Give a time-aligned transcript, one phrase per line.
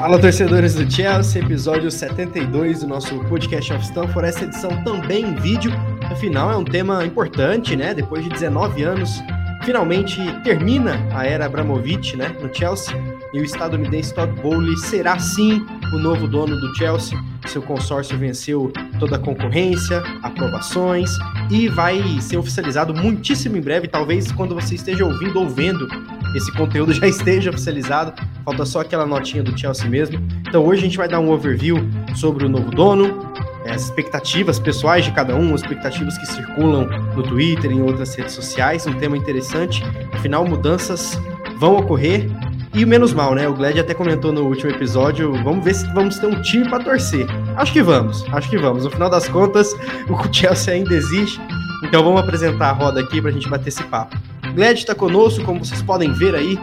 [0.00, 4.28] Fala, torcedores do Chelsea, episódio 72 do nosso podcast of Stanford.
[4.30, 5.70] Essa edição também em vídeo,
[6.10, 7.92] afinal é um tema importante, né?
[7.92, 9.22] Depois de 19 anos,
[9.62, 12.96] finalmente termina a era Abramovich, né, no Chelsea,
[13.34, 17.18] e o estadunidense Todd Bowley será sim o novo dono do Chelsea.
[17.46, 21.10] Seu consórcio venceu toda a concorrência, aprovações
[21.50, 23.86] e vai ser oficializado muitíssimo em breve.
[23.86, 25.86] Talvez quando você esteja ouvindo ou vendo
[26.34, 28.12] esse conteúdo já esteja oficializado.
[28.44, 30.20] Falta só aquela notinha do Chelsea mesmo.
[30.48, 31.76] Então hoje a gente vai dar um overview
[32.14, 33.32] sobre o novo dono,
[33.66, 38.14] as expectativas pessoais de cada um, as expectativas que circulam no Twitter e em outras
[38.14, 38.86] redes sociais.
[38.86, 39.82] Um tema interessante.
[40.12, 41.20] Afinal, mudanças
[41.58, 42.26] vão ocorrer
[42.72, 43.48] e o menos mal, né?
[43.48, 45.32] O Gled até comentou no último episódio.
[45.42, 47.26] Vamos ver se vamos ter um time para torcer.
[47.56, 48.84] Acho que vamos, acho que vamos.
[48.84, 49.74] No final das contas,
[50.08, 51.40] o Chelsea ainda existe.
[51.82, 54.16] Então vamos apresentar a roda aqui para a gente bater esse papo.
[54.54, 56.58] Gled está conosco, como vocês podem ver aí,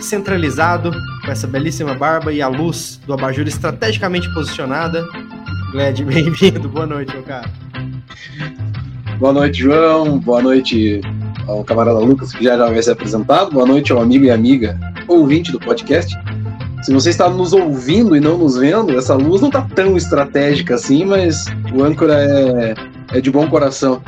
[0.00, 0.92] centralizado,
[1.24, 5.04] com essa belíssima barba e a luz do abajur estrategicamente posicionada.
[5.72, 6.68] Gled, bem-vindo.
[6.68, 7.50] Boa noite, meu cara.
[9.18, 10.18] Boa noite, João.
[10.18, 11.00] Boa noite
[11.48, 13.50] ao camarada Lucas, que já, já vai ser apresentado.
[13.50, 16.16] Boa noite ao amigo e amiga ouvinte do podcast.
[16.82, 20.74] Se você está nos ouvindo e não nos vendo, essa luz não está tão estratégica
[20.74, 22.74] assim, mas o âncora é,
[23.12, 24.02] é de bom coração.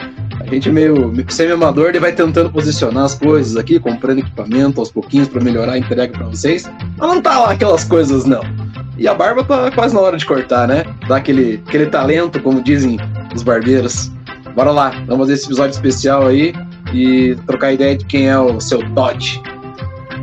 [0.55, 5.42] Gente meio semi-amador, ele vai tentando posicionar as coisas aqui, comprando equipamento aos pouquinhos para
[5.42, 6.70] melhorar a entrega para vocês.
[6.97, 8.41] Mas não tá lá aquelas coisas, não.
[8.97, 10.84] E a barba tá quase na hora de cortar, né?
[11.08, 12.98] Dá aquele, aquele talento, como dizem
[13.34, 14.12] os barbeiros.
[14.55, 16.55] Bora lá, vamos fazer esse episódio especial aí
[16.92, 19.42] e trocar ideia de quem é o seu Todd.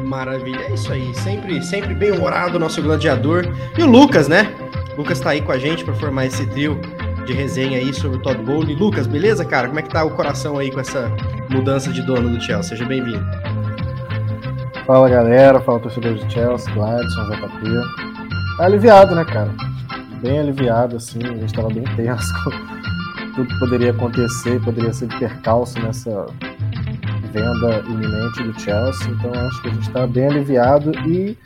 [0.06, 1.14] Maravilha, é isso aí.
[1.14, 3.46] Sempre, sempre bem humorado o nosso gladiador.
[3.78, 4.50] E o Lucas, né?
[4.94, 6.80] O Lucas tá aí com a gente para formar esse trio
[7.26, 8.76] de resenha aí sobre o Todd Bowley.
[8.76, 9.68] Lucas, beleza, cara?
[9.68, 11.12] Como é que tá o coração aí com essa
[11.50, 12.76] mudança de dono do Chelsea?
[12.76, 13.26] Seja bem-vindo.
[14.86, 18.58] Fala galera, fala torcedores do Chelsea, Gladson, JP.
[18.58, 19.54] Tá aliviado, né, cara?
[20.22, 22.34] Bem aliviado, assim, a gente tava bem tenso.
[23.36, 26.26] Tudo que poderia acontecer, poderia ser de percalço nessa
[27.32, 31.38] venda iminente do Chelsea, então acho que a gente está bem aliviado e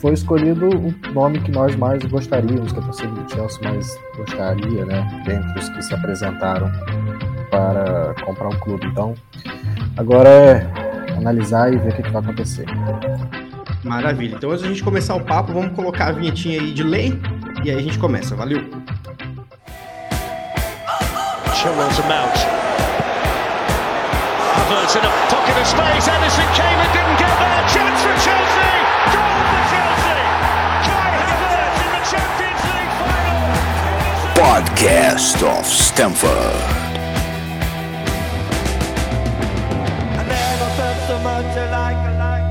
[0.00, 4.84] foi escolhido o nome que nós mais gostaríamos, que a torcida do Chelsea mais gostaria,
[4.86, 6.70] né, dentre os que se apresentaram
[7.50, 8.86] para comprar um clube.
[8.86, 9.14] Então,
[9.96, 10.66] agora é
[11.16, 12.66] analisar e ver o que, que vai acontecer.
[13.84, 14.36] Maravilha.
[14.36, 17.18] Então, antes de a gente começar o papo, vamos colocar a vinhetinha aí de lei
[17.62, 18.34] e aí a gente começa.
[18.34, 18.60] Valeu!
[21.54, 22.60] Chilwell's a mount.
[24.56, 26.08] Havertz in a pocket of space.
[26.08, 27.68] Edison came and didn't get there.
[27.68, 28.59] Chance for Chelsea.
[34.60, 36.30] Podcast of Stamford.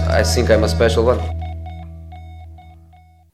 [0.09, 1.19] I think I'm a special one.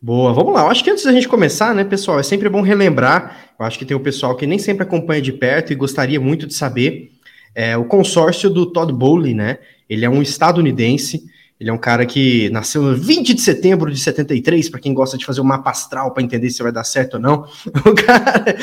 [0.01, 0.63] Boa, vamos lá.
[0.63, 3.53] Eu acho que antes da gente começar, né, pessoal, é sempre bom relembrar.
[3.57, 6.45] Eu acho que tem o pessoal que nem sempre acompanha de perto e gostaria muito
[6.45, 7.11] de saber
[7.55, 9.59] é, o consórcio do Todd Bowley, né?
[9.89, 11.23] Ele é um estadunidense,
[11.59, 15.17] ele é um cara que nasceu no 20 de setembro de 73, para quem gosta
[15.17, 17.45] de fazer um mapa astral para entender se vai dar certo ou não.
[17.85, 18.55] O cara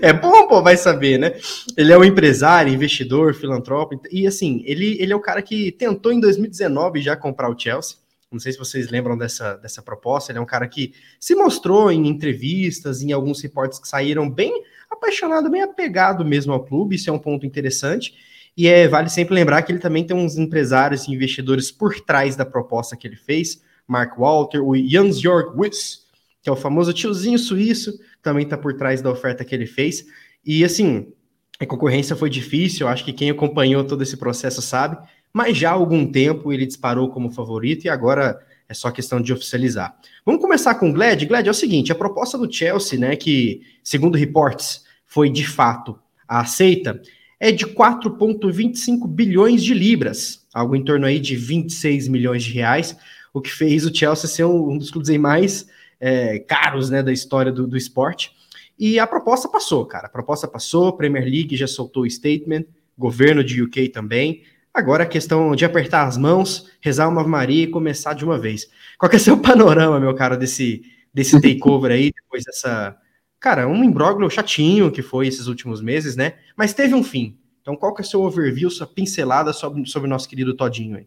[0.00, 1.34] é bom, pô, vai saber, né?
[1.76, 6.12] Ele é um empresário, investidor, filantropo, e assim, ele, ele é o cara que tentou
[6.12, 7.96] em 2019 já comprar o Chelsea.
[8.30, 10.30] Não sei se vocês lembram dessa, dessa proposta.
[10.30, 14.62] Ele é um cara que se mostrou em entrevistas, em alguns reportes que saíram bem
[14.90, 18.14] apaixonado, bem apegado mesmo ao clube, isso é um ponto interessante.
[18.56, 22.36] E é, vale sempre lembrar que ele também tem uns empresários e investidores por trás
[22.36, 23.60] da proposta que ele fez.
[23.86, 26.06] Mark Walter, o Jans Jörg Wiss,
[26.42, 30.06] que é o famoso tiozinho suíço, também está por trás da oferta que ele fez.
[30.44, 31.12] E assim,
[31.60, 34.96] a concorrência foi difícil, acho que quem acompanhou todo esse processo sabe,
[35.32, 39.32] mas já há algum tempo ele disparou como favorito e agora é só questão de
[39.32, 39.96] oficializar.
[40.24, 41.22] Vamos começar com o Glad.
[41.24, 45.98] Glad é o seguinte: a proposta do Chelsea, né, que segundo reportes foi de fato
[46.28, 47.00] aceita,
[47.38, 52.96] é de 4,25 bilhões de libras, algo em torno aí de 26 milhões de reais,
[53.32, 55.68] o que fez o Chelsea ser um dos clubes mais
[56.00, 58.32] é, caros né, da história do, do esporte.
[58.78, 60.06] E a proposta passou, cara.
[60.06, 62.64] A proposta passou, Premier League já soltou o statement,
[62.96, 64.42] governo de UK também.
[64.72, 68.68] Agora a questão de apertar as mãos, rezar uma Maria e começar de uma vez.
[68.98, 72.96] Qual que é o seu panorama, meu cara, desse, desse takeover aí, depois dessa.
[73.40, 76.34] Cara, um imbróglio chatinho que foi esses últimos meses, né?
[76.56, 77.38] Mas teve um fim.
[77.60, 80.96] Então, qual que é o seu overview, sua pincelada sobre, sobre o nosso querido Todinho
[80.96, 81.06] aí?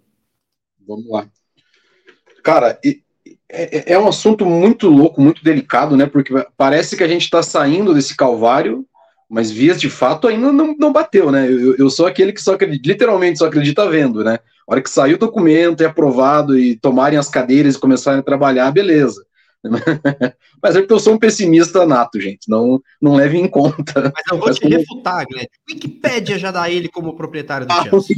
[0.88, 1.28] Vamos lá.
[2.44, 2.80] Cara,
[3.50, 6.06] é, é um assunto muito louco, muito delicado, né?
[6.06, 8.88] Porque parece que a gente está saindo desse calvário
[9.30, 11.48] mas vias de fato ainda não, não bateu, né?
[11.48, 14.40] Eu, eu sou aquele que só acredita, literalmente só acredita vendo, né?
[14.68, 18.24] A hora que sair o documento, é aprovado e tomarem as cadeiras e começarem a
[18.24, 19.24] trabalhar, beleza.
[20.62, 22.50] Mas é porque eu sou um pessimista nato, gente.
[22.50, 24.12] Não, não leve em conta.
[24.16, 24.78] Mas eu vou Mas te como...
[24.78, 25.46] refutar, Glenn.
[25.70, 28.16] Wikipédia já dá ele como proprietário do ah, Chelsea.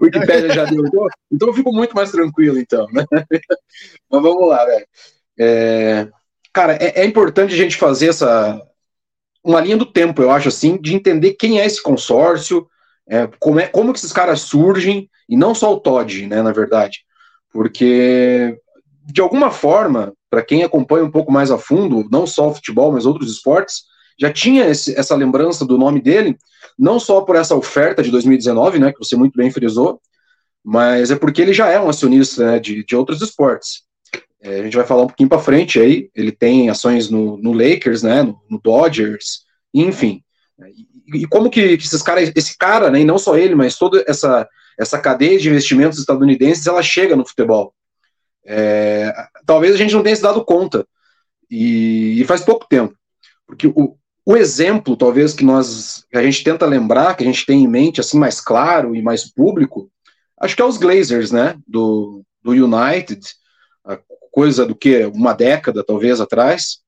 [0.00, 0.86] O Wikipédia já deu.
[0.86, 2.86] Então, então eu fico muito mais tranquilo, então.
[2.92, 3.04] Né?
[3.10, 4.86] Mas vamos lá, velho.
[5.38, 6.08] É...
[6.52, 8.60] Cara, é, é importante a gente fazer essa,
[9.44, 12.66] uma linha do tempo, eu acho assim, de entender quem é esse consórcio,
[13.08, 16.52] é, como, é, como que esses caras surgem, e não só o Todd, né, na
[16.52, 17.04] verdade.
[17.52, 18.56] Porque,
[19.04, 22.92] de alguma forma, para quem acompanha um pouco mais a fundo, não só o futebol,
[22.92, 23.82] mas outros esportes,
[24.18, 26.38] já tinha esse, essa lembrança do nome dele,
[26.78, 30.00] não só por essa oferta de 2019, né, que você muito bem frisou,
[30.64, 33.82] mas é porque ele já é um acionista né, de, de outros esportes.
[34.42, 36.10] É, a gente vai falar um pouquinho para frente aí.
[36.14, 39.42] Ele tem ações no, no Lakers, né, no, no, Dodgers,
[39.72, 40.22] enfim.
[41.12, 44.04] E, e como que, esses caras, esse cara, né, e não só ele, mas toda
[44.06, 44.46] essa
[44.80, 47.74] essa cadeia de investimentos estadunidenses, ela chega no futebol.
[48.44, 49.12] É,
[49.46, 50.86] talvez a gente não tenha se dado conta.
[51.50, 52.94] E, e faz pouco tempo,
[53.44, 57.44] porque o, o exemplo, talvez que nós que a gente tenta lembrar, que a gente
[57.44, 59.90] tem em mente assim mais claro e mais público,
[60.40, 63.20] acho que é os Glazers, né, do, do United
[64.30, 66.78] coisa do que uma década talvez atrás,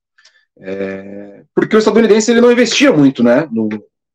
[0.57, 3.69] é, porque o estadunidense ele não investia muito, né, no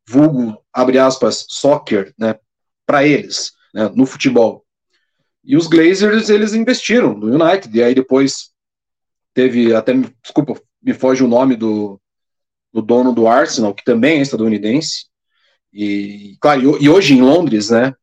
[0.07, 2.35] vulgo abre aspas soccer, né,
[2.85, 4.65] para eles, né, no futebol.
[5.43, 8.49] E os Glazers eles investiram no United e aí depois
[9.33, 11.99] teve até desculpa me foge o nome do,
[12.73, 15.07] do dono do Arsenal que também é estadunidense
[15.73, 17.93] e claro e, hoje em Londres, né,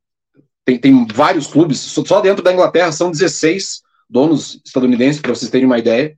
[0.64, 5.66] tem, tem vários clubes só dentro da Inglaterra são 16 donos estadunidenses, para vocês terem
[5.66, 6.16] uma ideia.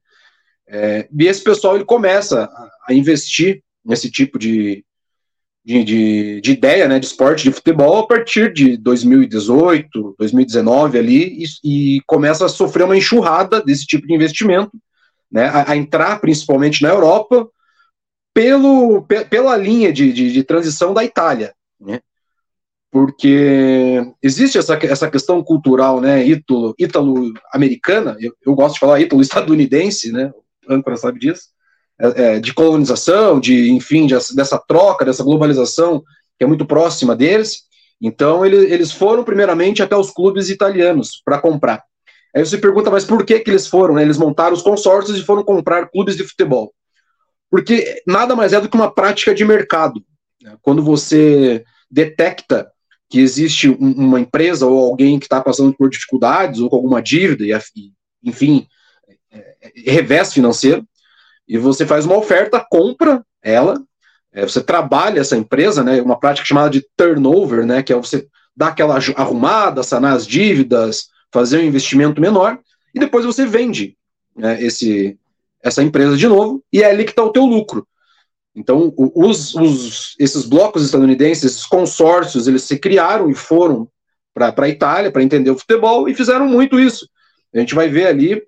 [0.66, 4.84] É, e esse pessoal ele começa a, a investir nesse tipo de,
[5.68, 11.44] de, de, de, ideia né, de esporte de futebol a partir de 2018, 2019 ali,
[11.62, 14.72] e, e começa a sofrer uma enxurrada desse tipo de investimento,
[15.30, 17.46] né, a, a entrar principalmente na Europa
[18.32, 21.52] pelo, pela linha de, de, de transição da Itália.
[21.78, 22.00] Né?
[22.90, 26.24] porque existe essa, essa questão cultural, né,
[26.78, 30.32] ítalo-americana, eu, eu, gosto de falar ítalo-estadunidense, né,
[30.66, 31.50] o âncora sabe disso,
[32.00, 36.02] é, é, de colonização, de, enfim, de, dessa troca, dessa globalização,
[36.38, 37.62] que é muito próxima deles,
[38.00, 41.82] então ele, eles foram primeiramente até os clubes italianos para comprar.
[42.34, 43.94] Aí você pergunta, mas por que que eles foram?
[43.94, 44.02] Né?
[44.02, 46.72] Eles montaram os consórcios e foram comprar clubes de futebol.
[47.50, 50.04] Porque nada mais é do que uma prática de mercado.
[50.40, 50.56] Né?
[50.62, 52.70] Quando você detecta
[53.10, 57.02] que existe um, uma empresa ou alguém que está passando por dificuldades ou com alguma
[57.02, 57.92] dívida, e,
[58.22, 58.66] enfim,
[59.32, 60.86] é, é, revés financeiro,
[61.48, 63.82] e você faz uma oferta, compra ela,
[64.32, 68.28] é, você trabalha essa empresa, né, uma prática chamada de turnover, né, que é você
[68.54, 72.58] dar aquela arrumada, sanar as dívidas, fazer um investimento menor,
[72.94, 73.96] e depois você vende
[74.36, 75.18] né, esse,
[75.62, 77.86] essa empresa de novo, e é ali que está o teu lucro.
[78.54, 83.88] Então, os, os, esses blocos estadunidenses, esses consórcios, eles se criaram e foram
[84.34, 87.08] para a Itália para entender o futebol e fizeram muito isso.
[87.54, 88.42] A gente vai ver ali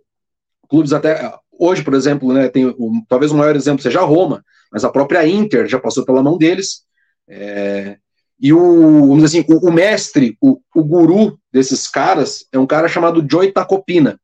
[0.68, 4.44] clubes até hoje, por exemplo, né, tem o, talvez o maior exemplo seja a Roma,
[4.72, 6.82] mas a própria Inter já passou pela mão deles.
[7.28, 7.98] É,
[8.40, 13.24] e o, assim, o, o mestre, o, o, guru desses caras é um cara chamado
[13.30, 14.18] Joey Tacopina,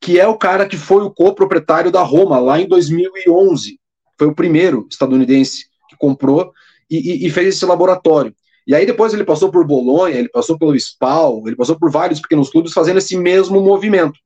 [0.00, 3.80] que é o cara que foi o co-proprietário da Roma lá em 2011
[4.18, 6.52] foi o primeiro estadunidense que comprou
[6.90, 8.34] e, e, e, fez esse laboratório.
[8.66, 12.20] E aí depois ele passou por Bolonha, ele passou pelo Spal, ele passou por vários
[12.20, 14.18] pequenos clubes fazendo esse mesmo movimento.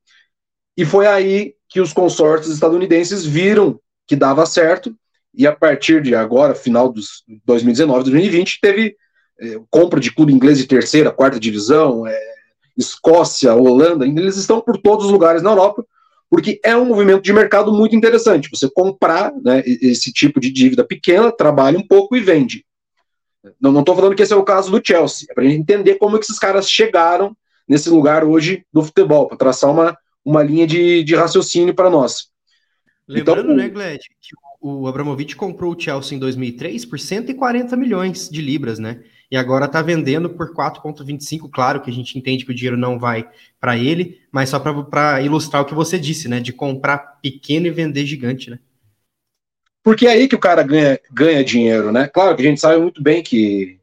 [0.75, 4.93] E foi aí que os consórcios estadunidenses viram que dava certo,
[5.33, 8.95] e a partir de agora, final dos 2019, 2020, teve
[9.39, 12.31] é, compra de clube inglês de terceira, quarta divisão, é,
[12.77, 15.85] Escócia, Holanda, eles estão por todos os lugares na Europa,
[16.29, 18.49] porque é um movimento de mercado muito interessante.
[18.53, 22.65] Você comprar né, esse tipo de dívida pequena, trabalha um pouco e vende.
[23.59, 26.19] Não estou falando que esse é o caso do Chelsea, é para entender como é
[26.19, 27.35] que esses caras chegaram
[27.67, 32.29] nesse lugar hoje do futebol, para traçar uma, uma linha de, de raciocínio para nós.
[33.07, 38.29] Lembrando, então, né, Gled, que o Abramovich comprou o Chelsea em 2003 por 140 milhões
[38.29, 39.01] de libras, né?
[39.31, 41.49] e agora está vendendo por 4,25.
[41.49, 43.27] Claro que a gente entende que o dinheiro não vai
[43.61, 46.41] para ele, mas só para ilustrar o que você disse, né?
[46.41, 48.59] De comprar pequeno e vender gigante, né?
[49.81, 52.07] Porque é aí que o cara ganha, ganha dinheiro, né?
[52.09, 53.79] Claro que a gente sabe muito bem que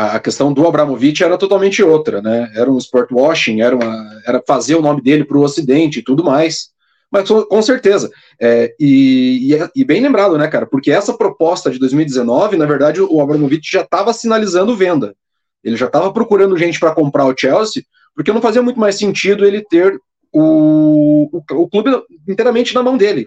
[0.00, 2.50] a questão do Abramovich era totalmente outra, né?
[2.54, 6.02] Era um sport washing, era, uma, era fazer o nome dele para o Ocidente e
[6.02, 6.70] tudo mais.
[7.10, 8.10] Mas com certeza.
[8.40, 10.64] É, e, e, e, bem lembrado, né, cara?
[10.64, 15.14] Porque essa proposta de 2019, na verdade, o Abramovich já estava sinalizando venda.
[15.62, 17.82] Ele já estava procurando gente para comprar o Chelsea,
[18.14, 20.00] porque não fazia muito mais sentido ele ter
[20.32, 21.90] o, o, o, clube
[22.26, 23.26] inteiramente na mão dele.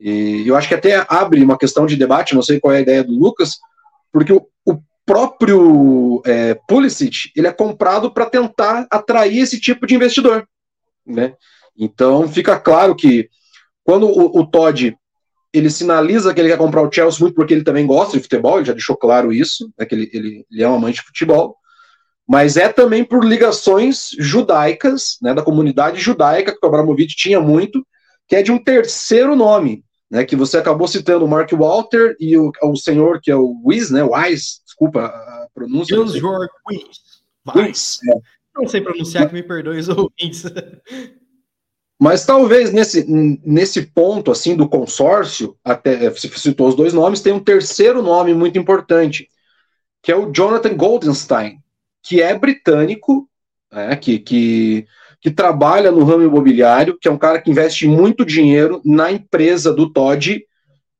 [0.00, 2.82] E eu acho que até abre uma questão de debate, não sei qual é a
[2.82, 3.58] ideia do Lucas,
[4.12, 4.46] porque o
[5.06, 10.46] próprio é, Pulisic ele é comprado para tentar atrair esse tipo de investidor,
[11.06, 11.34] né?
[11.78, 13.30] Então fica claro que
[13.84, 14.96] quando o, o Todd
[15.52, 18.56] ele sinaliza que ele quer comprar o Chelsea muito porque ele também gosta de futebol,
[18.56, 21.56] ele já deixou claro isso, né, que ele, ele, ele é um amante de futebol,
[22.28, 27.86] mas é também por ligações judaicas, né, da comunidade judaica, que o Abramovich tinha muito,
[28.28, 32.36] que é de um terceiro nome, né, que você acabou citando o Mark Walter e
[32.36, 35.96] o, o senhor que é o Wiz, né, Wise, desculpa a pronúncia.
[35.96, 38.00] George Wiz.
[38.08, 38.36] É.
[38.54, 40.44] Não sei pronunciar, que me perdoe os ouvintes.
[41.98, 47.32] Mas talvez nesse, nesse ponto assim do consórcio, até você citou os dois nomes, tem
[47.32, 49.28] um terceiro nome muito importante,
[50.02, 51.58] que é o Jonathan Goldenstein,
[52.02, 53.28] que é britânico,
[53.72, 54.86] né, que, que,
[55.20, 59.72] que trabalha no ramo imobiliário, que é um cara que investe muito dinheiro na empresa
[59.72, 60.44] do Todd,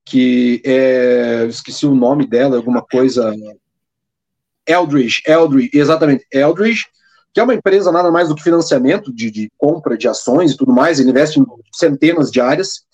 [0.04, 3.35] que é, esqueci o nome dela, alguma coisa.
[4.66, 6.87] Eldridge, Eldridge, exatamente, Eldridge,
[7.32, 10.56] que é uma empresa nada mais do que financiamento de, de compra de ações e
[10.56, 12.87] tudo mais, ele investe em centenas de áreas.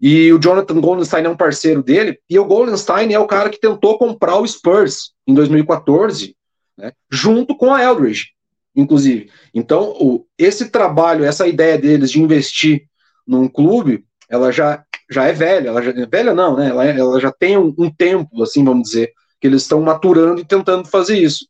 [0.00, 3.60] E o Jonathan Goldenstein é um parceiro dele, e o Goldenstein é o cara que
[3.60, 6.34] tentou comprar o Spurs em 2014,
[6.76, 8.30] né, junto com a Eldridge,
[8.74, 9.30] inclusive.
[9.54, 12.88] Então, o, esse trabalho, essa ideia deles de investir
[13.26, 16.68] num clube, ela já, já é velha, ela já, velha não, né?
[16.70, 20.44] Ela, ela já tem um, um, tempo, assim, vamos dizer, que eles estão maturando e
[20.44, 21.46] tentando fazer isso.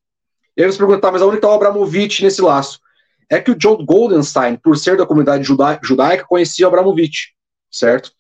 [0.57, 2.81] E aí você perguntar, tá, mas onde está o Abramovich nesse laço?
[3.29, 7.35] É que o John Goldenstein, por ser da comunidade judaica, judaica conhecia o Abramovich,
[7.71, 8.13] certo?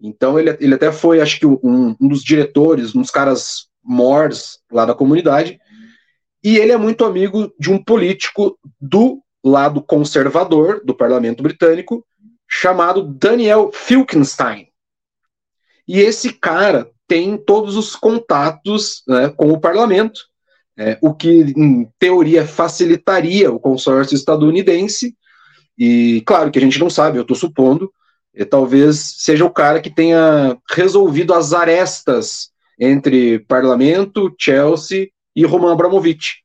[0.00, 4.58] Então ele, ele até foi, acho que, um, um dos diretores, um dos caras mores
[4.70, 5.60] lá da comunidade,
[6.42, 12.04] e ele é muito amigo de um político do lado conservador do parlamento britânico,
[12.48, 14.68] chamado Daniel Filkenstein.
[15.86, 20.20] E esse cara tem todos os contatos né, com o parlamento,
[20.76, 25.14] é, o que, em teoria, facilitaria o consórcio estadunidense.
[25.78, 27.92] E, claro, que a gente não sabe, eu estou supondo,
[28.34, 35.72] e talvez seja o cara que tenha resolvido as arestas entre parlamento, Chelsea e Roman
[35.72, 36.42] Abramovich,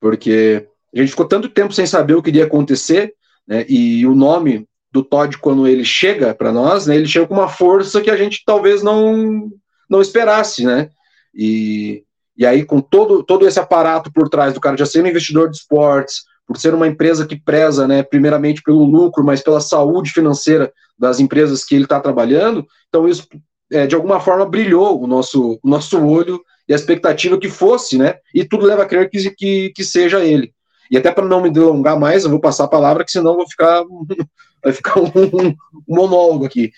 [0.00, 3.14] porque a gente ficou tanto tempo sem saber o que iria acontecer,
[3.46, 7.34] né, e o nome do Todd, quando ele chega para nós, né, ele chega com
[7.34, 9.50] uma força que a gente talvez não,
[9.88, 10.90] não esperasse, né,
[11.34, 12.04] e,
[12.36, 15.50] e aí com todo, todo esse aparato por trás do cara já ser um investidor
[15.50, 20.10] de esportes, por ser uma empresa que preza, né, primeiramente pelo lucro, mas pela saúde
[20.10, 23.26] financeira das empresas que ele está trabalhando, então isso,
[23.70, 27.96] é, de alguma forma, brilhou o nosso, o nosso olho e a expectativa que fosse,
[27.96, 28.16] né?
[28.34, 30.52] E tudo leva a crer que, que, que seja ele.
[30.90, 33.48] E até para não me delongar mais, eu vou passar a palavra, que senão vou
[33.48, 33.82] ficar,
[34.62, 35.54] vai ficar um, um,
[35.86, 36.70] monólogo aqui.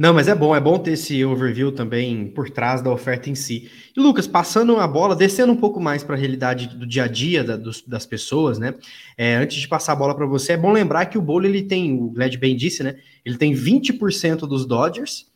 [0.00, 3.34] Não, mas é bom, é bom ter esse overview também por trás da oferta em
[3.34, 3.70] si.
[3.94, 7.06] E Lucas, passando a bola, descendo um pouco mais para a realidade do dia a
[7.06, 8.76] dia da, dos, das pessoas, né?
[9.14, 11.64] É, antes de passar a bola para você, é bom lembrar que o Bolo ele
[11.64, 12.96] tem, o Glad bem disse, né?
[13.26, 15.26] Ele tem 20% dos Dodgers,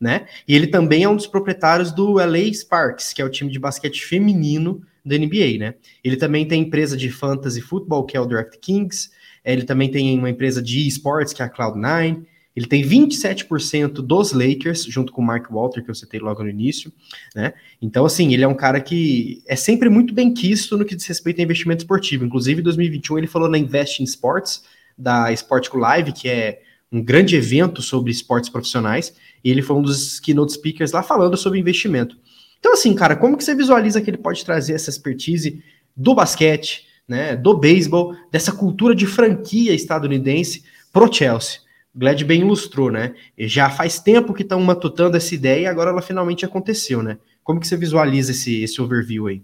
[0.00, 0.28] né?
[0.46, 3.58] E ele também é um dos proprietários do LA Sparks, que é o time de
[3.58, 5.74] basquete feminino da NBA, né?
[6.04, 9.10] Ele também tem empresa de fantasy futebol, que é o Draft Kings.
[9.44, 12.22] Ele também tem uma empresa de esportes, que é a Cloud9.
[12.54, 16.50] Ele tem 27% dos Lakers, junto com o Mark Walter, que eu citei logo no
[16.50, 16.92] início,
[17.34, 17.54] né?
[17.80, 21.06] Então, assim, ele é um cara que é sempre muito bem quisto no que diz
[21.06, 22.24] respeito a investimento esportivo.
[22.24, 24.64] Inclusive, em 2021, ele falou na Invest in Sports,
[24.96, 26.60] da Sportico Live, que é
[26.92, 31.36] um grande evento sobre esportes profissionais, e ele foi um dos keynote speakers lá falando
[31.38, 32.18] sobre investimento.
[32.60, 35.62] Então, assim, cara, como que você visualiza que ele pode trazer essa expertise
[35.96, 41.60] do basquete, né, do beisebol, dessa cultura de franquia estadunidense pro Chelsea?
[41.94, 43.14] Glad bem ilustrou, né?
[43.38, 47.18] Já faz tempo que estão matutando essa ideia e agora ela finalmente aconteceu, né?
[47.44, 49.42] Como que você visualiza esse, esse overview aí?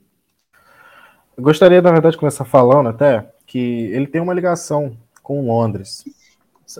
[1.36, 6.04] Eu gostaria, na verdade, de começar falando até que ele tem uma ligação com Londres.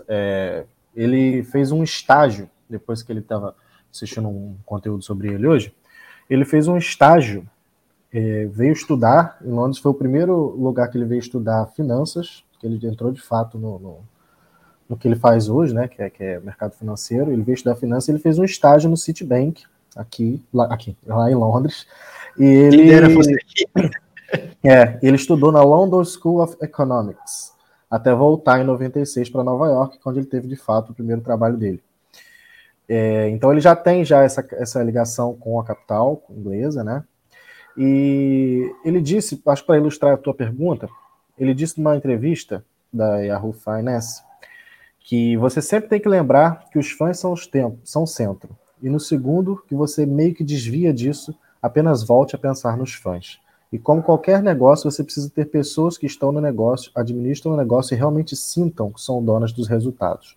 [0.07, 3.55] É, ele fez um estágio depois que ele estava
[3.91, 5.73] assistindo um conteúdo sobre ele hoje,
[6.29, 7.47] ele fez um estágio,
[8.13, 12.67] é, veio estudar em Londres, foi o primeiro lugar que ele veio estudar finanças, que
[12.67, 13.99] ele entrou de fato no, no,
[14.89, 17.75] no que ele faz hoje, né, que é, que é mercado financeiro, ele veio estudar
[17.75, 19.63] finanças, ele fez um estágio no Citibank,
[19.95, 21.85] aqui, lá, aqui, lá em Londres,
[22.37, 22.89] e ele...
[24.63, 27.53] É, ele estudou na London School of Economics,
[27.89, 31.57] até voltar em 96 para Nova York, onde ele teve de fato o primeiro trabalho
[31.57, 31.81] dele.
[32.87, 37.03] É, então ele já tem já essa, essa ligação com a capital inglesa, né?
[37.77, 40.89] E ele disse, acho para ilustrar a tua pergunta,
[41.37, 44.21] ele disse numa entrevista da Yahoo Finance
[44.99, 48.49] que você sempre tem que lembrar que os fãs são os tempos, são o centro.
[48.81, 53.39] E no segundo, que você meio que desvia disso, apenas volte a pensar nos fãs.
[53.71, 57.93] E como qualquer negócio, você precisa ter pessoas que estão no negócio, administram o negócio
[57.93, 60.35] e realmente sintam que são donas dos resultados.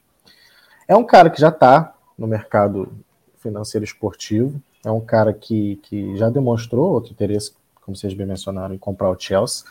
[0.86, 2.92] É um cara que já está no mercado
[3.38, 8.74] financeiro esportivo, é um cara que, que já demonstrou outro interesse, como vocês bem mencionaram,
[8.74, 9.64] em comprar o Chelsea.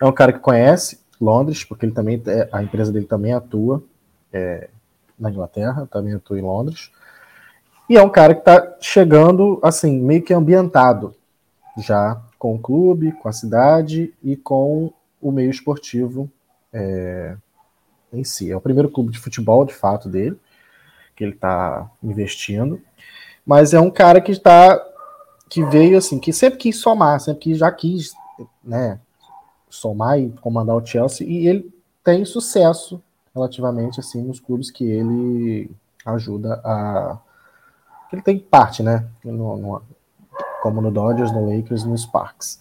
[0.00, 3.82] É um cara que conhece Londres, porque ele também é, a empresa dele também atua
[4.34, 4.68] é,
[5.18, 6.90] na Inglaterra, também atua em Londres.
[7.88, 11.14] E é um cara que está chegando, assim, meio que ambientado
[11.78, 16.30] já com o clube, com a cidade e com o meio esportivo
[16.72, 17.36] é,
[18.12, 18.50] em si.
[18.50, 20.36] É o primeiro clube de futebol, de fato, dele,
[21.14, 22.80] que ele está investindo.
[23.46, 24.82] Mas é um cara que está
[25.48, 28.12] que veio assim, que sempre quis somar, sempre que já quis,
[28.64, 28.98] né,
[29.68, 31.72] somar e comandar o Chelsea e ele
[32.02, 33.00] tem sucesso
[33.34, 35.70] relativamente assim nos clubes que ele
[36.04, 37.18] ajuda a
[38.12, 39.82] ele tem parte, né, no, no,
[40.62, 42.60] como no Dodgers, no Lakers no Sparks.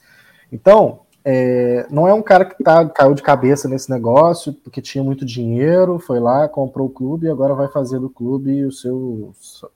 [0.52, 5.04] Então, é, não é um cara que tá, caiu de cabeça nesse negócio porque tinha
[5.04, 9.34] muito dinheiro, foi lá, comprou o clube e agora vai fazer do clube o seu,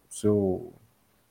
[0.09, 0.73] seu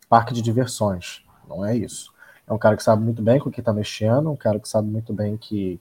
[0.08, 1.22] parque de diversões.
[1.48, 2.12] Não é isso.
[2.46, 4.68] É um cara que sabe muito bem com o que está mexendo, um cara que
[4.68, 5.80] sabe muito bem que,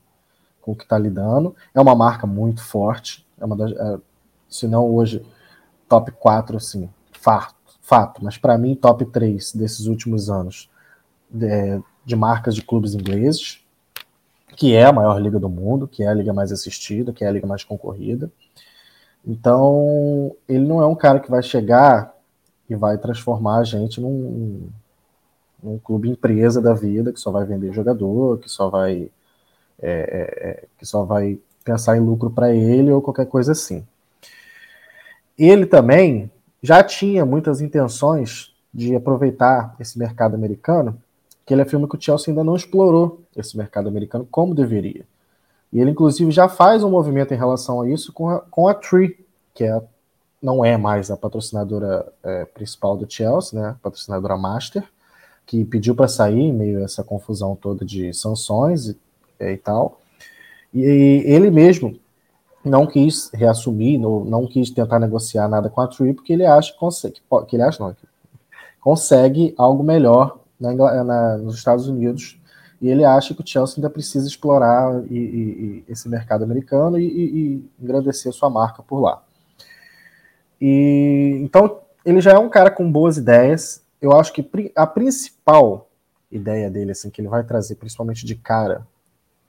[0.62, 1.56] com o que está lidando.
[1.74, 4.00] É uma marca muito forte, é uma das, é,
[4.50, 5.26] se não hoje,
[5.88, 10.70] top 4, assim, fato, fato mas para mim, top 3 desses últimos anos
[11.30, 13.64] de, de marcas de clubes ingleses,
[14.56, 17.28] que é a maior liga do mundo, que é a liga mais assistida, que é
[17.28, 18.32] a liga mais concorrida.
[19.26, 22.14] Então, ele não é um cara que vai chegar
[22.70, 24.70] e vai transformar a gente num,
[25.62, 29.12] num clube empresa da vida que só vai vender jogador, que só vai
[29.82, 33.86] é, é, é que só vai pensar em lucro para ele ou qualquer coisa assim.
[35.38, 40.98] Ele também já tinha muitas intenções de aproveitar esse mercado americano
[41.46, 45.06] que ele afirma que o Chelsea ainda não explorou esse mercado americano como deveria.
[45.72, 48.74] E ele, inclusive, já faz um movimento em relação a isso com a, com a
[48.74, 49.18] Tree,
[49.54, 49.82] que é,
[50.42, 54.84] não é mais a patrocinadora é, principal do Chelsea, né, a patrocinadora Master,
[55.46, 58.98] que pediu para sair em meio a essa confusão toda de sanções e,
[59.40, 60.00] é, e tal.
[60.76, 61.98] E, ele mesmo
[62.64, 66.74] não quis reassumir, não, não quis tentar negociar nada com a Tree, porque ele acha
[66.74, 67.96] que consegue, que ele acha não,
[68.82, 72.40] consegue algo melhor na, na, nos Estados Unidos
[72.82, 77.00] e ele acha que o Chelsea ainda precisa explorar e, e, e esse mercado americano
[77.00, 79.24] e, e, engrandecer sua marca por lá.
[80.60, 83.82] E então ele já é um cara com boas ideias.
[84.02, 85.88] Eu acho que a principal
[86.32, 88.86] ideia dele, assim, que ele vai trazer, principalmente de cara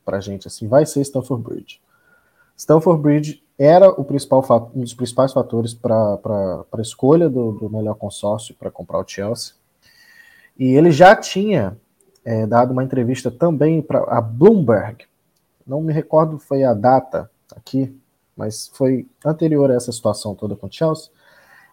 [0.07, 1.81] para a gente, assim, vai ser Stanford Bridge.
[2.57, 6.19] Stanford Bridge era o principal um dos principais fatores para
[6.73, 9.55] a escolha do, do melhor consórcio para comprar o Chelsea.
[10.59, 11.77] E ele já tinha
[12.25, 15.05] é, dado uma entrevista também para a Bloomberg.
[15.67, 17.99] Não me recordo foi a data aqui,
[18.37, 21.11] mas foi anterior a essa situação toda com o Chelsea,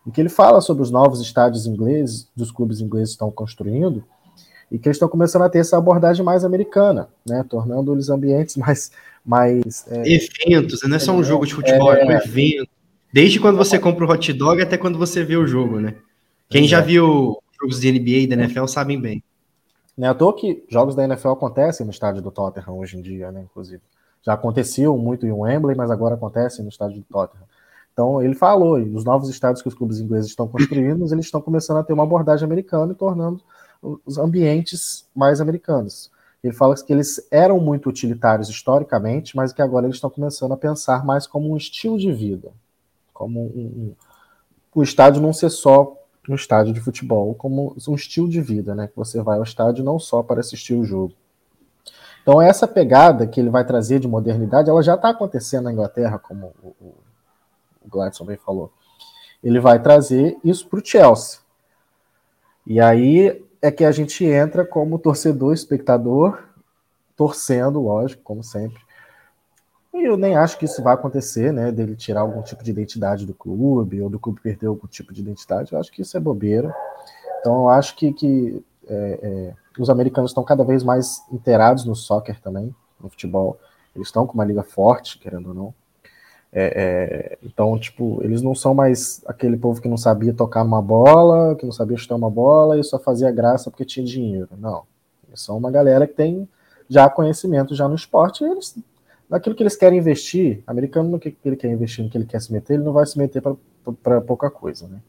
[0.05, 4.03] em que ele fala sobre os novos estádios ingleses, dos clubes ingleses estão construindo,
[4.73, 8.57] e que eles estão começando a ter essa abordagem mais americana, né, tornando os ambientes
[8.57, 8.91] mais...
[9.23, 12.67] mais é, Eventos, não é só um jogo de futebol, é, é um evento.
[13.13, 15.93] Desde quando você compra o hot dog até quando você vê o jogo, né?
[16.49, 19.23] Quem já viu jogos de NBA e da NFL sabem bem.
[19.95, 23.01] Não é à toa que jogos da NFL acontecem no estádio do Tottenham hoje em
[23.01, 23.43] dia, né?
[23.43, 23.81] Inclusive.
[24.25, 27.45] Já aconteceu muito em Wembley, mas agora acontece no estádio do Tottenham.
[27.93, 31.39] Então ele falou, e os novos estádios que os clubes ingleses estão construindo, eles estão
[31.39, 33.43] começando a ter uma abordagem americana e tornando
[34.05, 36.11] os ambientes mais americanos.
[36.43, 40.57] Ele fala que eles eram muito utilitários historicamente, mas que agora eles estão começando a
[40.57, 42.51] pensar mais como um estilo de vida,
[43.13, 43.95] como um, um,
[44.75, 45.95] o estádio não ser só
[46.27, 48.87] no estádio de futebol como um estilo de vida, né?
[48.87, 51.13] Que você vai ao estádio não só para assistir o jogo.
[52.21, 56.17] Então essa pegada que ele vai trazer de modernidade, ela já está acontecendo na Inglaterra,
[56.19, 56.95] como o, o,
[57.85, 58.71] o Gladson bem falou.
[59.41, 61.39] Ele vai trazer isso para o Chelsea.
[62.65, 66.43] E aí é que a gente entra como torcedor, espectador,
[67.15, 68.79] torcendo, lógico, como sempre,
[69.93, 71.71] e eu nem acho que isso vai acontecer, né?
[71.71, 75.21] Dele tirar algum tipo de identidade do clube, ou do clube perder algum tipo de
[75.21, 75.71] identidade.
[75.71, 76.75] Eu acho que isso é bobeira.
[77.39, 81.95] Então eu acho que, que é, é, os americanos estão cada vez mais inteirados no
[81.95, 83.59] soccer também, no futebol.
[83.95, 85.73] Eles estão com uma liga forte, querendo ou não.
[86.55, 90.81] É, é, então, tipo, eles não são mais aquele povo que não sabia tocar uma
[90.81, 94.49] bola, que não sabia chutar uma bola e só fazia graça porque tinha dinheiro.
[94.59, 94.83] Não.
[95.27, 96.47] Eles são uma galera que tem
[96.87, 98.77] já conhecimento já no esporte e eles,
[99.27, 102.39] naquilo que eles querem investir, americano no que ele quer investir, no que ele quer
[102.39, 103.41] se meter, ele não vai se meter
[104.03, 104.99] para pouca coisa, né?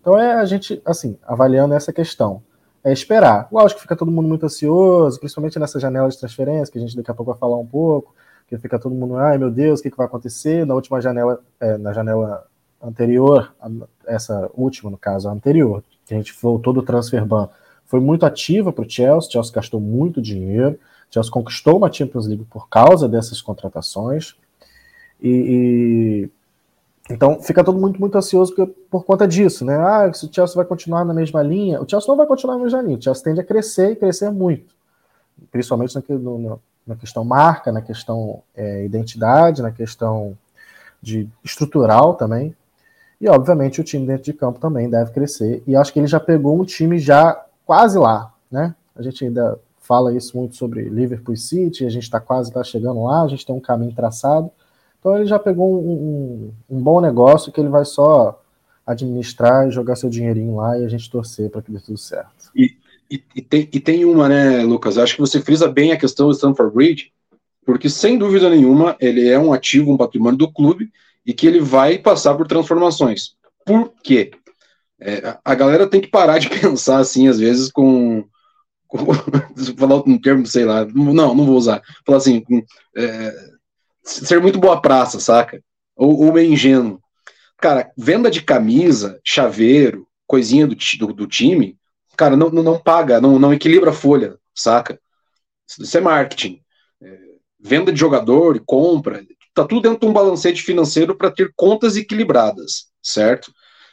[0.00, 2.42] Então é a gente, assim, avaliando essa questão.
[2.82, 3.48] É esperar.
[3.50, 6.96] Lógico que fica todo mundo muito ansioso, principalmente nessa janela de transferência, que a gente
[6.96, 8.14] daqui a pouco vai falar um pouco
[8.46, 10.64] que fica todo mundo, ai meu Deus, o que, que vai acontecer?
[10.64, 12.46] Na última janela, é, na janela
[12.82, 13.52] anterior,
[14.06, 17.48] essa última, no caso, a anterior, que a gente voltou do transfer ban,
[17.86, 20.78] foi muito ativa para o Chelsea, Chelsea gastou muito dinheiro,
[21.10, 24.36] Chelsea conquistou uma Champions League por causa dessas contratações,
[25.20, 26.30] e, e
[27.12, 29.76] então fica todo mundo muito ansioso por, por conta disso, né?
[29.76, 32.64] Ah, se o Chelsea vai continuar na mesma linha, o Chelsea não vai continuar na
[32.64, 34.74] mesma linha, o Chelsea tende a crescer e crescer muito,
[35.50, 40.36] principalmente no, no, na questão marca, na questão é, identidade, na questão
[41.02, 42.54] de estrutural também.
[43.20, 45.62] E obviamente o time dentro de campo também deve crescer.
[45.66, 48.74] E acho que ele já pegou um time já quase lá, né?
[48.94, 53.04] A gente ainda fala isso muito sobre Liverpool City, a gente está quase tá chegando
[53.04, 54.50] lá, a gente tem um caminho traçado.
[54.98, 58.42] Então ele já pegou um, um, um bom negócio que ele vai só
[58.86, 62.50] administrar e jogar seu dinheirinho lá e a gente torcer para que dê tudo certo.
[62.54, 62.76] E,
[63.10, 64.98] e, e, tem, e tem uma, né, Lucas?
[64.98, 67.12] Acho que você frisa bem a questão do Stanford Bridge,
[67.64, 70.90] porque sem dúvida nenhuma ele é um ativo, um patrimônio do clube
[71.24, 73.34] e que ele vai passar por transformações.
[73.64, 74.30] Por quê?
[75.00, 78.24] É, a galera tem que parar de pensar assim, às vezes, com.
[78.86, 78.98] com
[79.76, 81.82] falar um termo, sei lá, não, não vou usar.
[82.04, 82.62] Falar assim, com,
[82.96, 83.34] é,
[84.02, 85.60] ser muito boa praça, saca?
[85.96, 87.00] Ou, ou meio ingênuo.
[87.58, 91.76] Cara, venda de camisa, chaveiro, coisinha do, do, do time,
[92.16, 94.98] cara, não, não paga, não, não equilibra a folha, saca?
[95.80, 96.60] Isso é marketing.
[97.02, 97.18] É,
[97.60, 99.24] venda de jogador, compra,
[99.54, 103.52] tá tudo dentro de um balancete financeiro para ter contas equilibradas, certo?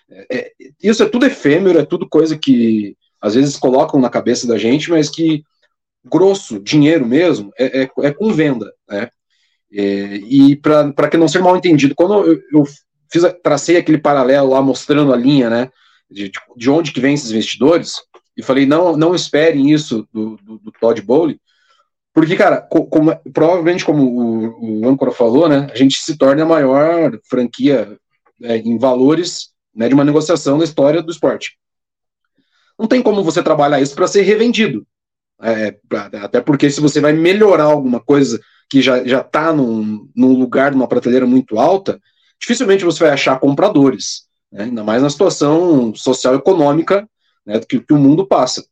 [0.10, 4.46] É, é, isso é tudo efêmero, é tudo coisa que às vezes colocam na cabeça
[4.46, 5.44] da gente, mas que
[6.04, 9.10] grosso, dinheiro mesmo, é, é, é com venda, né?
[9.72, 12.64] É, e para que não ser mal entendido, quando eu, eu
[13.12, 15.72] fiz, tracei aquele paralelo lá mostrando a linha, né,
[16.14, 17.96] de, de onde que vem esses investidores,
[18.38, 21.40] e falei, não, não esperem isso do, do, do Todd Bowley,
[22.14, 26.46] porque, cara, como, provavelmente, como o, o Âncora falou, né, a gente se torna a
[26.46, 27.98] maior franquia
[28.44, 31.58] é, em valores né, de uma negociação da história do esporte.
[32.78, 34.86] Não tem como você trabalhar isso para ser revendido.
[35.42, 35.76] É,
[36.22, 40.88] até porque se você vai melhorar alguma coisa que já está num, num lugar, numa
[40.88, 42.00] prateleira muito alta,
[42.40, 44.28] dificilmente você vai achar compradores.
[44.54, 47.10] Né, ainda mais na situação social econômica
[47.44, 48.64] né, que, que o mundo passa.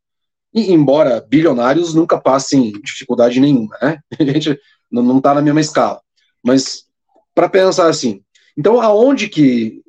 [0.53, 3.99] E, embora bilionários nunca passem dificuldade nenhuma, né?
[4.19, 4.59] A gente
[4.91, 5.99] não está na mesma escala.
[6.43, 6.85] Mas
[7.33, 8.23] para pensar assim,
[8.55, 9.81] então aonde que,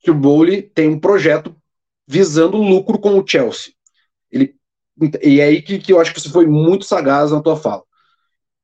[0.00, 1.54] que o Bowley tem um projeto
[2.06, 3.72] visando lucro com o Chelsea?
[4.32, 4.56] Ele,
[5.22, 7.84] e é aí que, que eu acho que você foi muito sagaz na tua fala.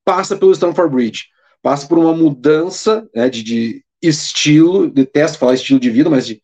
[0.05, 1.25] Passa pelo Stamford Bridge,
[1.63, 6.43] passa por uma mudança né, de, de estilo, detesto falar estilo de vida, mas de,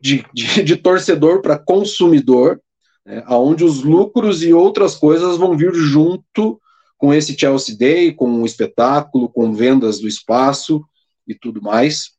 [0.00, 2.60] de, de, de torcedor para consumidor,
[3.04, 6.60] né, onde os lucros e outras coisas vão vir junto
[6.96, 10.84] com esse Chelsea Day, com o espetáculo, com vendas do espaço
[11.26, 12.12] e tudo mais.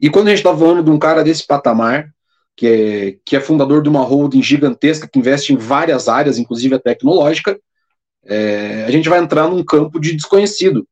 [0.00, 2.08] E quando a gente está falando de um cara desse patamar,
[2.56, 6.74] que é, que é fundador de uma holding gigantesca que investe em várias áreas, inclusive
[6.74, 7.58] a tecnológica,
[8.24, 10.86] é, a gente vai entrar num campo de desconhecido.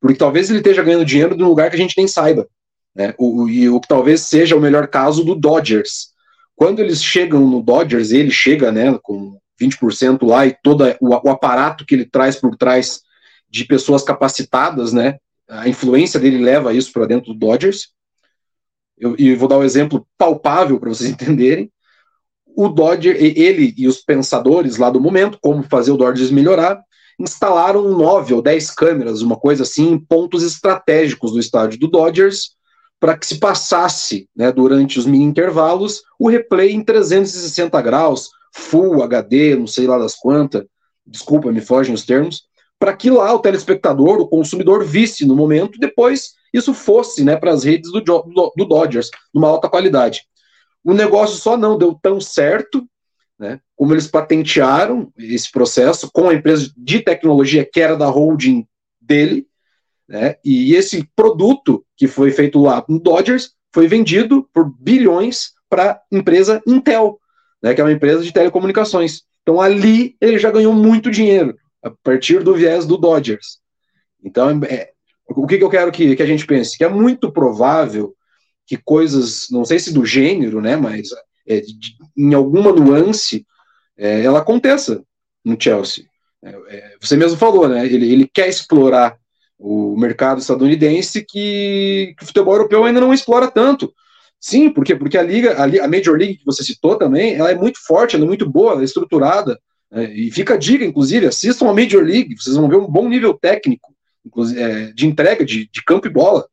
[0.00, 2.48] Porque talvez ele esteja ganhando dinheiro de um lugar que a gente nem saiba.
[2.94, 3.14] Né?
[3.18, 6.10] O, e o que talvez seja o melhor caso do Dodgers.
[6.56, 11.30] Quando eles chegam no Dodgers, ele chega né, com 20% lá e todo o, o
[11.30, 13.00] aparato que ele traz por trás
[13.48, 15.18] de pessoas capacitadas, né?
[15.48, 17.88] A influência dele leva isso para dentro do Dodgers.
[18.96, 21.70] Eu, e vou dar um exemplo palpável para vocês entenderem.
[22.56, 26.82] O Dodger, ele e os pensadores lá do momento, como fazer o Dodgers melhorar,
[27.18, 32.56] instalaram nove ou dez câmeras, uma coisa assim, em pontos estratégicos do estádio do Dodgers,
[33.00, 39.02] para que se passasse, né, durante os mini intervalos, o replay em 360 graus, Full
[39.02, 40.66] HD, não sei lá das quantas,
[41.06, 42.42] desculpa, me fogem os termos,
[42.78, 47.52] para que lá o telespectador, o consumidor, visse no momento, depois isso fosse né, para
[47.52, 50.22] as redes do, do, do Dodgers, numa alta qualidade.
[50.84, 52.86] O negócio só não deu tão certo,
[53.38, 58.66] né, como eles patentearam esse processo com a empresa de tecnologia que era da holding
[59.00, 59.46] dele,
[60.10, 60.34] né?
[60.44, 66.00] E esse produto que foi feito lá no Dodgers foi vendido por bilhões para a
[66.10, 67.20] empresa Intel,
[67.62, 69.22] né, que é uma empresa de telecomunicações.
[69.42, 73.60] Então ali ele já ganhou muito dinheiro a partir do viés do Dodgers.
[74.24, 74.90] Então é,
[75.28, 76.76] o que, que eu quero que, que a gente pense?
[76.76, 78.12] Que é muito provável
[78.66, 81.10] que coisas, não sei se do gênero, né, mas
[81.46, 83.46] é, de, em alguma nuance,
[83.96, 85.04] é, ela aconteça
[85.44, 86.04] no Chelsea.
[86.42, 87.84] É, é, você mesmo falou, né?
[87.86, 89.19] Ele, ele quer explorar
[89.60, 93.92] o mercado estadunidense que, que, o futebol europeu ainda não explora tanto.
[94.40, 97.78] Sim, porque porque a liga, a, Major League que você citou também, ela é muito
[97.84, 99.60] forte, ela é muito boa, ela é estruturada.
[99.90, 100.10] Né?
[100.14, 103.34] E fica a dica, inclusive, assistam a Major League, vocês vão ver um bom nível
[103.34, 103.94] técnico,
[104.56, 106.46] é, de entrega de, de campo e bola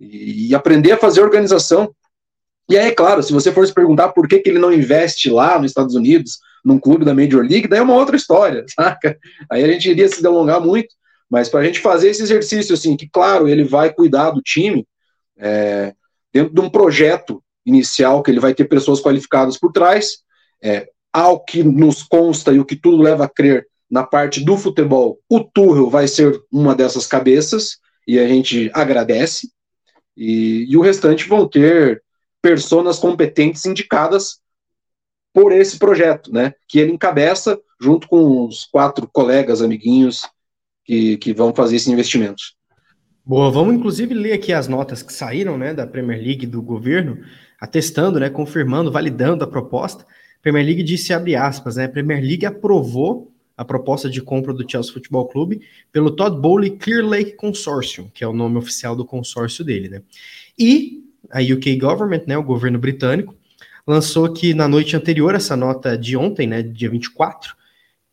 [0.00, 1.94] e, e aprender a fazer organização.
[2.70, 5.28] E aí, é claro, se você for se perguntar por que, que ele não investe
[5.30, 9.18] lá nos Estados Unidos, num clube da Major League, daí é uma outra história, saca?
[9.50, 10.88] Aí a gente iria se delongar muito,
[11.30, 14.86] mas para a gente fazer esse exercício, assim, que claro, ele vai cuidar do time
[15.36, 15.94] é,
[16.32, 20.18] dentro de um projeto inicial, que ele vai ter pessoas qualificadas por trás,
[20.62, 24.56] é, ao que nos consta e o que tudo leva a crer na parte do
[24.56, 29.50] futebol, o Tuchel vai ser uma dessas cabeças, e a gente agradece,
[30.16, 32.02] e, e o restante vão ter
[32.40, 34.40] pessoas competentes indicadas
[35.32, 36.54] por esse projeto, né?
[36.66, 40.22] Que ele encabeça junto com os quatro colegas, amiguinhos
[40.88, 42.54] que, que vão fazer esses investimentos.
[43.22, 47.18] Boa, vamos inclusive ler aqui as notas que saíram, né, da Premier League do governo,
[47.60, 50.06] atestando, né, confirmando, validando a proposta.
[50.40, 54.94] Premier League disse abre aspas, né, Premier League aprovou a proposta de compra do Chelsea
[54.94, 55.60] Futebol Clube
[55.92, 60.02] pelo Todd Bowley Clear Lake Consortium, que é o nome oficial do consórcio dele, né?
[60.58, 63.36] E a UK Government, né, o governo britânico,
[63.86, 67.57] lançou que na noite anterior, essa nota de ontem, né, dia 24,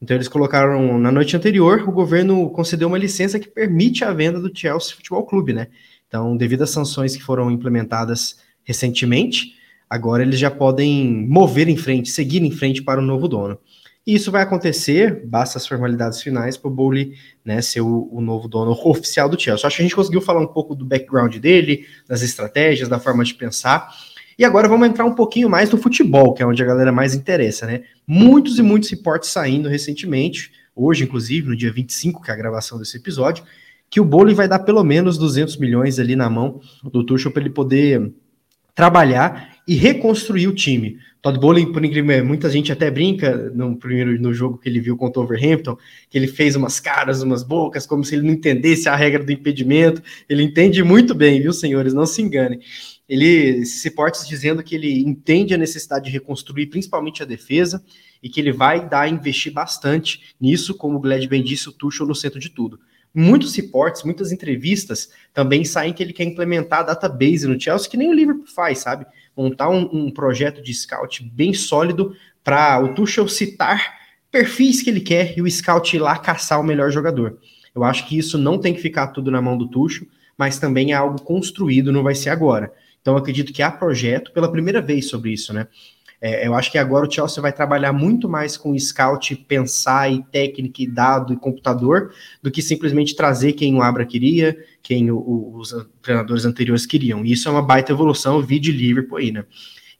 [0.05, 4.39] então eles colocaram na noite anterior, o governo concedeu uma licença que permite a venda
[4.39, 5.65] do Chelsea Futebol Clube, né?
[6.07, 9.55] Então, devido às sanções que foram implementadas recentemente,
[9.89, 13.57] agora eles já podem mover em frente, seguir em frente para o novo dono.
[14.05, 17.13] E isso vai acontecer, basta as formalidades finais para o Bowley
[17.43, 19.65] né, ser o, o, novo dono oficial do Chelsea.
[19.65, 23.23] Acho que a gente conseguiu falar um pouco do background dele, das estratégias, da forma
[23.23, 23.89] de pensar.
[24.37, 27.13] E agora vamos entrar um pouquinho mais no futebol, que é onde a galera mais
[27.13, 27.83] interessa, né?
[28.05, 32.77] Muitos e muitos reportes saindo recentemente, hoje, inclusive, no dia 25, que é a gravação
[32.77, 33.43] desse episódio,
[33.89, 37.41] que o Bowley vai dar pelo menos 200 milhões ali na mão do Tuchel para
[37.41, 38.11] ele poder
[38.73, 40.97] trabalhar e reconstruir o time.
[41.21, 44.95] Todd Bowling, por incrível, muita gente até brinca no primeiro no jogo que ele viu
[44.95, 45.75] contra o Overhampton,
[46.07, 49.31] que ele fez umas caras, umas bocas, como se ele não entendesse a regra do
[49.31, 50.03] impedimento.
[50.29, 51.93] Ele entende muito bem, viu, senhores?
[51.93, 52.59] Não se enganem.
[53.07, 57.83] Ele se reportes dizendo que ele entende a necessidade de reconstruir, principalmente a defesa,
[58.21, 62.07] e que ele vai dar investir bastante nisso, como o Gled bem disse, o Tuchel
[62.07, 62.79] no centro de tudo.
[63.13, 67.95] Muitos reportes, muitas entrevistas também saem que ele quer implementar a database no Chelsea, que
[67.95, 69.05] nem o Liverpool faz, sabe?
[69.35, 73.99] montar um, um projeto de scout bem sólido para o Tuchel citar
[74.31, 77.37] perfis que ele quer e o scout ir lá caçar o melhor jogador.
[77.73, 80.91] Eu acho que isso não tem que ficar tudo na mão do Tuchel, mas também
[80.91, 82.71] é algo construído, não vai ser agora.
[83.05, 85.67] Então acredito que há projeto pela primeira vez sobre isso, né?
[86.19, 90.23] É, eu acho que agora o Chelsea vai trabalhar muito mais com scout, pensar e
[90.23, 95.17] técnica e dado e computador do que simplesmente trazer quem o Abra queria, quem o,
[95.17, 97.23] o, os treinadores anteriores queriam.
[97.23, 99.45] E isso é uma baita evolução, vi de Liverpool aí, né?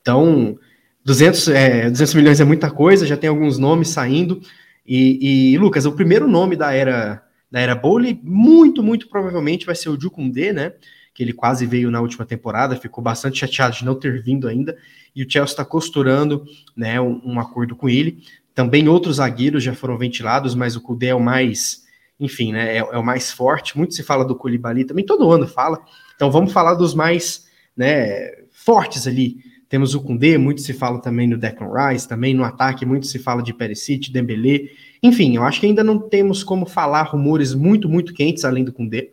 [0.02, 0.58] Então,
[1.04, 4.42] 200, é, 200 milhões é muita coisa, já tem alguns nomes saindo.
[4.84, 9.76] E, e, Lucas, o primeiro nome da era da era Bowley, muito, muito provavelmente vai
[9.76, 10.74] ser o Jukunde, né?
[11.16, 14.78] Que ele quase veio na última temporada, ficou bastante chateado de não ter vindo ainda
[15.16, 18.22] e o Chelsea está costurando né, um, um, acordo com ele.
[18.54, 21.86] Também outros zagueiros já foram ventilados, mas o Kudê é o mais,
[22.20, 23.78] enfim, né, é, é, o mais forte.
[23.78, 25.80] Muito se fala do Koulibaly, também todo ano fala.
[26.16, 29.38] Então vamos falar dos mais né, fortes ali.
[29.70, 33.18] Temos o Kundê, muito se fala também no Declan Rice, também no ataque, muito se
[33.18, 34.70] fala de Perisic, Dembélé.
[35.02, 38.72] Enfim, eu acho que ainda não temos como falar rumores muito, muito quentes além do
[38.72, 39.12] Kundê,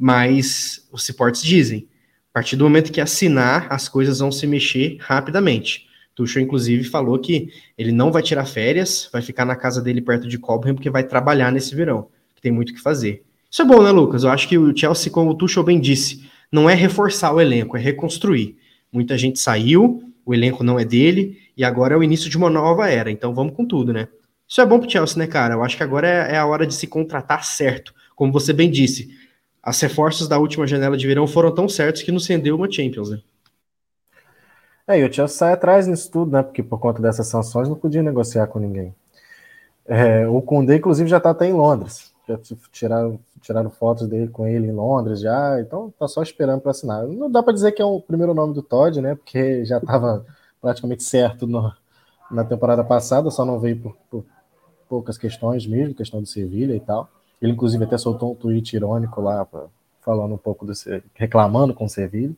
[0.00, 1.86] mas os reportes dizem
[2.30, 5.88] a partir do momento que assinar, as coisas vão se mexer rapidamente.
[6.14, 10.28] Tuchel, inclusive, falou que ele não vai tirar férias, vai ficar na casa dele perto
[10.28, 13.24] de Cobham, porque vai trabalhar nesse verão, que tem muito o que fazer.
[13.50, 14.22] Isso é bom, né, Lucas?
[14.22, 17.76] Eu acho que o Chelsea, como o Tuchel bem disse, não é reforçar o elenco,
[17.76, 18.56] é reconstruir.
[18.92, 22.48] Muita gente saiu, o elenco não é dele, e agora é o início de uma
[22.48, 24.06] nova era, então vamos com tudo, né?
[24.48, 25.54] Isso é bom pro Chelsea, né, cara?
[25.54, 27.92] Eu acho que agora é, é a hora de se contratar certo.
[28.14, 29.10] Como você bem disse,
[29.62, 33.10] as reforços da última janela de verão foram tão certos que nos rendeu uma Champions,
[33.10, 33.20] né?
[34.86, 36.42] É, e o Chelsea sai atrás nisso tudo, né?
[36.42, 38.94] Porque por conta dessas sanções não podia negociar com ninguém.
[39.86, 42.12] É, o Koundé, inclusive, já está até em Londres.
[42.28, 42.38] Já
[42.72, 47.06] tiraram, tiraram fotos dele com ele em Londres já, então tá só esperando para assinar.
[47.06, 49.14] Não dá para dizer que é o primeiro nome do Todd, né?
[49.14, 50.24] Porque já estava
[50.60, 51.72] praticamente certo no,
[52.30, 54.24] na temporada passada, só não veio por, por
[54.88, 57.08] poucas questões mesmo, questão do Sevilha e tal.
[57.40, 59.46] Ele, inclusive, até soltou um tweet irônico lá,
[60.00, 62.34] falando um pouco desse, reclamando com o Sevilha,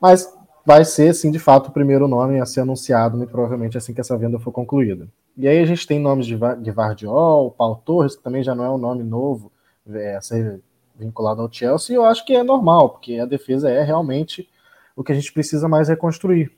[0.00, 0.32] mas
[0.64, 4.00] vai ser, sim, de fato, o primeiro nome a ser anunciado, muito provavelmente assim que
[4.00, 5.08] essa venda for concluída.
[5.36, 8.64] E aí a gente tem nomes de, de Vardiol, Paulo Torres, que também já não
[8.64, 9.50] é um nome novo
[9.88, 10.60] é, a ser
[10.94, 14.48] vinculado ao Chelsea, e eu acho que é normal, porque a defesa é realmente
[14.96, 16.50] o que a gente precisa mais reconstruir.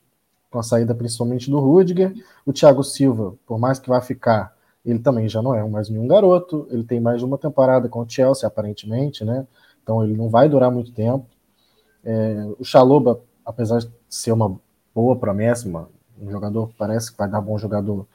[0.51, 2.13] Com a saída principalmente do Rudiger,
[2.45, 6.07] o Thiago Silva, por mais que vá ficar, ele também já não é mais nenhum
[6.07, 9.47] garoto, ele tem mais uma temporada com o Chelsea, aparentemente, né?
[9.83, 11.27] Então ele não vai durar muito tempo.
[12.05, 14.59] É, o Chaloba, apesar de ser uma
[14.95, 15.89] boa promessa, uma,
[16.21, 18.07] um jogador parece que vai dar bom jogador.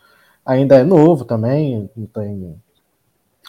[0.45, 2.55] Ainda é novo também, não tem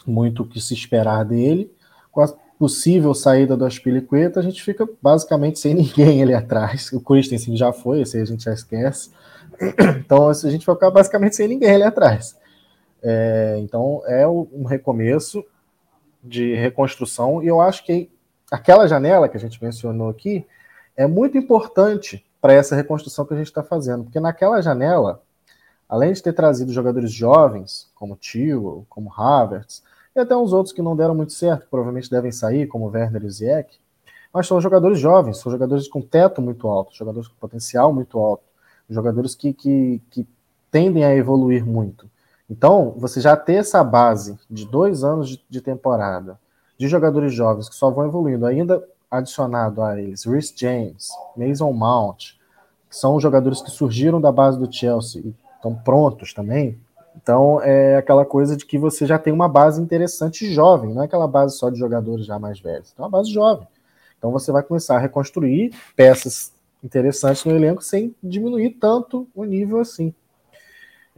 [0.06, 1.72] muito o que se esperar dele.
[2.10, 6.92] Com a possível saída do Aspilicueta, a gente fica basicamente sem ninguém ali atrás.
[6.92, 9.10] O Christensen já foi, esse aí a gente já esquece.
[10.04, 12.36] Então a gente vai ficar basicamente sem ninguém ali atrás.
[13.08, 15.44] É, então é um recomeço
[16.24, 18.10] de reconstrução, e eu acho que
[18.50, 20.44] aquela janela que a gente mencionou aqui
[20.96, 25.22] é muito importante para essa reconstrução que a gente está fazendo, porque naquela janela,
[25.88, 29.84] além de ter trazido jogadores jovens, como Tio, como Havertz,
[30.16, 33.24] e até uns outros que não deram muito certo, que provavelmente devem sair, como Werner
[33.24, 33.78] e Zieck,
[34.32, 38.42] mas são jogadores jovens, são jogadores com teto muito alto, jogadores com potencial muito alto,
[38.90, 40.26] jogadores que, que, que
[40.72, 42.10] tendem a evoluir muito.
[42.48, 46.38] Então, você já ter essa base de dois anos de, de temporada,
[46.78, 52.34] de jogadores jovens que só vão evoluindo, ainda adicionado a eles Rhys James, Mason Mount,
[52.88, 56.78] que são jogadores que surgiram da base do Chelsea e estão prontos também.
[57.16, 61.06] Então é aquela coisa de que você já tem uma base interessante jovem, não é
[61.06, 63.66] aquela base só de jogadores já mais velhos, é uma base jovem.
[64.18, 69.80] Então você vai começar a reconstruir peças interessantes no elenco sem diminuir tanto o nível
[69.80, 70.14] assim.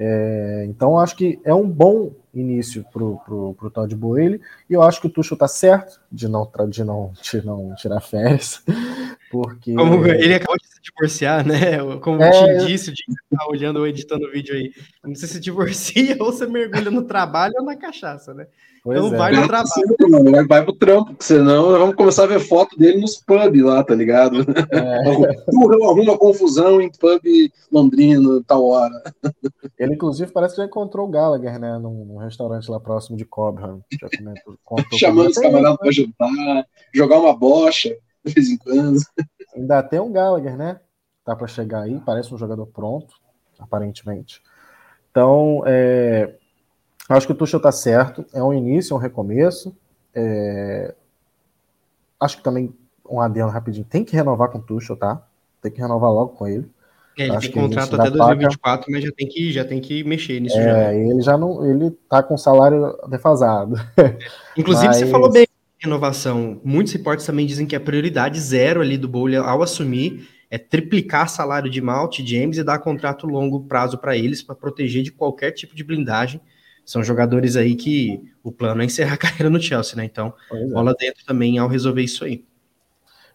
[0.00, 3.18] É, então acho que é um bom início pro,
[3.54, 7.12] pro Todd Boyle, e eu acho que o Tuchel tá certo de não, de não,
[7.20, 8.62] de não tirar férias,
[9.28, 9.74] porque...
[9.74, 11.78] Como ele acabou de se divorciar, né?
[12.00, 12.30] Como é...
[12.30, 16.32] te disse, de estar tá olhando ou editando o vídeo aí, você se divorcia ou
[16.32, 18.46] você mergulha no trabalho ou na cachaça, né?
[18.88, 19.18] Pois então é.
[19.18, 19.96] vai no trabalho.
[20.08, 23.94] Mano, vai pro trampo, senão vamos começar a ver foto dele nos pubs lá, tá
[23.94, 24.38] ligado?
[24.70, 24.98] É.
[25.84, 27.22] arruma confusão em pub
[27.70, 28.94] londrino, tal hora.
[29.78, 31.76] Ele, inclusive, parece que já encontrou o Gallagher, né?
[31.76, 33.84] Num, num restaurante lá próximo de Cobham.
[34.94, 39.00] Chamando os camaradas pra jantar, jogar uma bocha de vez em quando.
[39.54, 40.80] Ainda tem um Gallagher, né?
[41.26, 43.14] Tá para chegar aí, parece um jogador pronto,
[43.58, 44.40] aparentemente.
[45.10, 46.38] Então, é,
[47.16, 49.74] acho que o Tuchel tá certo, é um início, é um recomeço.
[50.14, 50.94] É,
[52.20, 52.74] acho que também,
[53.08, 55.22] um adendo rapidinho, tem que renovar com o Tuchel, tá?
[55.62, 56.68] Tem que renovar logo com ele.
[57.18, 58.84] É, ele Acho tem contrato até 2024, paga...
[58.88, 60.56] mas já tem que já tem que mexer nisso.
[60.56, 60.94] É, já.
[60.94, 63.74] ele já não, ele tá com salário defasado.
[64.56, 64.98] Inclusive mas...
[64.98, 65.46] você falou bem
[65.80, 66.60] renovação.
[66.64, 71.28] Muitos reportes também dizem que a prioridade zero ali do Bowler ao assumir é triplicar
[71.28, 75.50] salário de Malt, James e dar contrato longo prazo para eles para proteger de qualquer
[75.50, 76.40] tipo de blindagem.
[76.88, 80.06] São jogadores aí que o plano é encerrar a carreira no Chelsea, né?
[80.06, 80.66] Então, é.
[80.68, 82.42] bola dentro também ao resolver isso aí.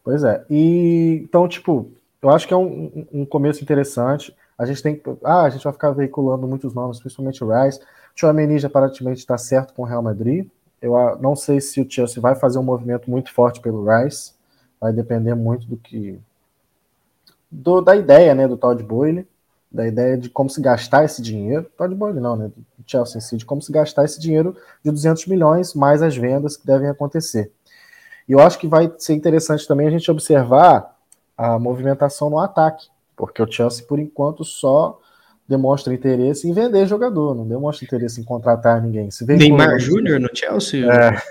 [0.03, 0.43] Pois é.
[0.49, 4.35] E então, tipo, eu acho que é um, um começo interessante.
[4.57, 7.79] A gente tem ah, a gente vai ficar veiculando muitos nomes, principalmente o Rice.
[7.79, 7.83] O
[8.19, 10.47] Chouameni já aparentemente está certo com o Real Madrid.
[10.81, 14.33] Eu ah, não sei se o Chelsea vai fazer um movimento muito forte pelo Rice.
[14.81, 16.19] Vai depender muito do que
[17.51, 19.27] do, da ideia, né, do Todd Boyle,
[19.73, 21.65] da ideia de como se gastar esse dinheiro.
[21.75, 24.91] Todd Boyle não, né, do Chelsea em si, de como se gastar esse dinheiro de
[24.91, 27.51] 200 milhões mais as vendas que devem acontecer.
[28.29, 30.95] E eu acho que vai ser interessante também a gente observar
[31.35, 34.99] a movimentação no ataque, porque o Chelsea, por enquanto, só
[35.47, 39.11] demonstra interesse em vender jogador, não demonstra interesse em contratar ninguém.
[39.11, 40.85] Se Neymar Júnior no Chelsea?
[40.89, 41.21] É.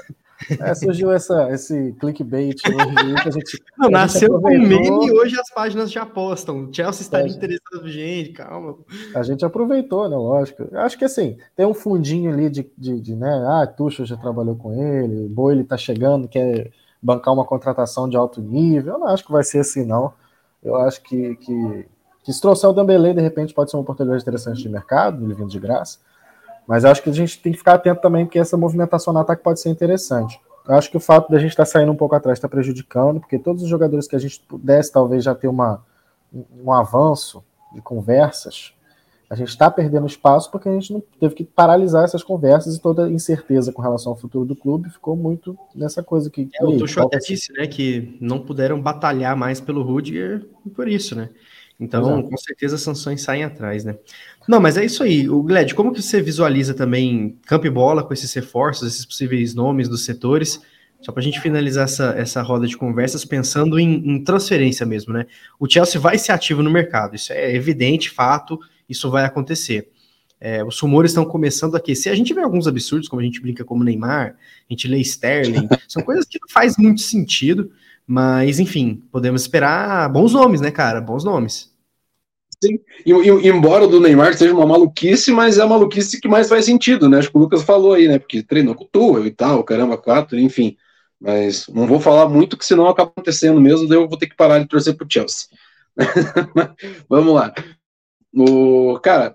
[0.61, 3.63] É, surgiu essa, esse clickbait hoje que a gente.
[3.79, 6.65] Não, a nasceu com meme e hoje as páginas já postam.
[6.65, 8.77] O Chelsea estaria é, interessado, gente, calma.
[9.15, 10.17] A gente aproveitou, né?
[10.17, 10.69] Lógico.
[10.77, 13.31] Acho que assim, tem um fundinho ali de, de, de né?
[13.47, 16.71] Ah, Tuchel já trabalhou com ele, Boile tá chegando, quer
[17.03, 18.95] bancar uma contratação de alto nível.
[18.95, 20.13] Eu não acho que vai ser assim, não.
[20.63, 21.87] Eu acho que, que,
[22.23, 25.35] que se trouxer o Dembele, de repente, pode ser uma oportunidade interessante de mercado, ele
[25.35, 25.99] vindo de graça.
[26.67, 29.43] Mas acho que a gente tem que ficar atento também, porque essa movimentação no ataque
[29.43, 30.41] pode ser interessante.
[30.67, 33.21] Eu acho que o fato da gente estar tá saindo um pouco atrás está prejudicando,
[33.21, 35.85] porque todos os jogadores que a gente pudesse talvez já ter uma,
[36.33, 37.43] um avanço
[37.75, 38.73] de conversas,
[39.29, 42.81] a gente está perdendo espaço porque a gente não teve que paralisar essas conversas e
[42.81, 46.51] toda incerteza com relação ao futuro do clube ficou muito nessa coisa que.
[46.61, 50.47] É, o Tuchel até disse, né, que não puderam batalhar mais pelo Rudiger
[50.77, 51.31] por isso, né?
[51.83, 52.29] Então, Exato.
[52.29, 53.97] com certeza as sanções saem atrás, né?
[54.49, 55.29] Não, mas é isso aí.
[55.29, 59.55] O Gled, como que você visualiza também campo e bola com esses reforços, esses possíveis
[59.55, 60.61] nomes dos setores?
[61.03, 65.13] só para a gente finalizar essa, essa roda de conversas, pensando em, em, transferência mesmo,
[65.13, 65.27] né?
[65.59, 68.59] O Chelsea vai ser ativo no mercado, isso é evidente, fato,
[68.89, 69.91] isso vai acontecer.
[70.41, 72.13] É, os rumores estão começando a aquecer.
[72.13, 75.69] A gente vê alguns absurdos, como a gente brinca como Neymar, a gente lê Sterling,
[75.89, 77.71] são coisas que não faz muito sentido,
[78.07, 81.01] mas enfim, podemos esperar bons nomes, né, cara?
[81.01, 81.72] Bons nomes.
[82.63, 86.49] Sim, e, e, embora do Neymar seja uma maluquice, mas é a maluquice que mais
[86.49, 87.19] faz sentido, né?
[87.19, 88.21] Acho que o Lucas falou aí, né?
[88.21, 90.77] Porque treinou com o Tuchel e tal, caramba, quatro, enfim.
[91.21, 94.37] Mas não vou falar muito, que senão acaba acontecendo mesmo, daí eu vou ter que
[94.37, 95.49] parar de torcer pro Chelsea.
[97.11, 97.53] Vamos lá.
[98.33, 99.35] O, cara,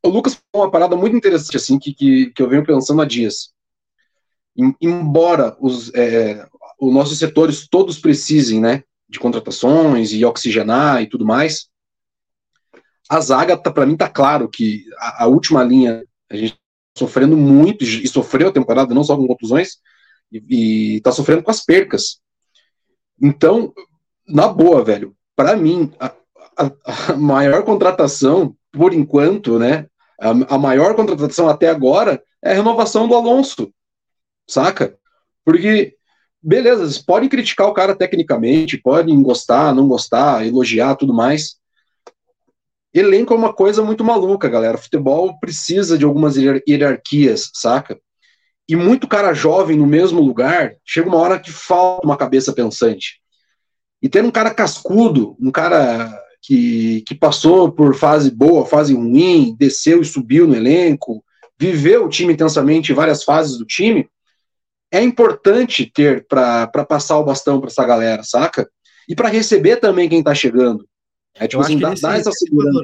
[0.00, 3.04] o Lucas falou uma parada muito interessante, assim, que, que, que eu venho pensando há
[3.04, 3.52] dias.
[4.80, 6.46] Embora os, é,
[6.80, 11.68] os nossos setores todos precisem, né, de contratações e oxigenar e tudo mais,
[13.08, 16.58] a zaga, tá, para mim, tá claro que a, a, última linha, a gente tá
[16.98, 19.78] sofrendo muito, e sofreu a temporada, não só com contusões,
[20.32, 22.20] e, e tá sofrendo com as percas.
[23.20, 23.72] Então,
[24.26, 26.12] na boa, velho, para mim, a,
[26.56, 29.86] a, a, maior contratação, por enquanto, né,
[30.20, 33.72] a, a maior contratação até agora é a renovação do Alonso,
[34.48, 34.96] saca?
[35.44, 35.96] Porque
[36.44, 41.56] beleza, vocês podem criticar o cara tecnicamente, podem gostar, não gostar, elogiar, tudo mais,
[42.94, 44.78] Elenco é uma coisa muito maluca, galera.
[44.78, 47.98] Futebol precisa de algumas hierarquias, saca?
[48.68, 53.20] E muito cara jovem no mesmo lugar, chega uma hora que falta uma cabeça pensante.
[54.00, 56.08] E ter um cara cascudo, um cara
[56.40, 61.24] que, que passou por fase boa, fase ruim, desceu e subiu no elenco,
[61.58, 64.08] viveu o time intensamente várias fases do time,
[64.90, 68.68] é importante ter para passar o bastão para essa galera, saca?
[69.08, 70.86] E para receber também quem tá chegando.
[71.34, 72.80] É tipo eu assim, dá, dá essa segurança.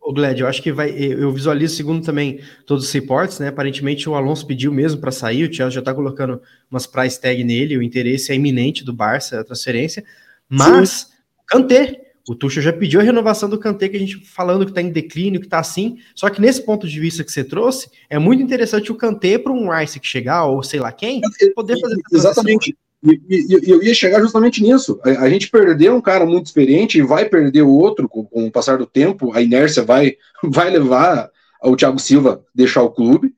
[0.00, 0.90] O Gled, eu acho que vai.
[0.90, 3.48] Eu visualizo, segundo também todos os reportes, né?
[3.48, 7.44] Aparentemente o Alonso pediu mesmo para sair, o Chelsea já tá colocando umas price tag
[7.44, 10.04] nele, o interesse é iminente do Barça, a transferência.
[10.48, 11.10] Mas.
[11.46, 14.82] Kanté, o Tuchel já pediu a renovação do Kanté, que a gente falando que tá
[14.82, 15.98] em declínio, que tá assim.
[16.14, 19.50] Só que nesse ponto de vista que você trouxe, é muito interessante o Kanté para
[19.50, 21.22] um Rice que chegar, ou sei lá quem,
[21.54, 22.76] poder fazer Exatamente.
[23.02, 25.00] E, e, eu ia chegar justamente nisso.
[25.04, 28.46] A, a, gente perdeu um cara muito experiente e vai perder o outro com, com,
[28.46, 29.32] o passar do tempo.
[29.32, 31.30] A inércia vai, vai levar
[31.62, 33.32] o Thiago Silva deixar o clube.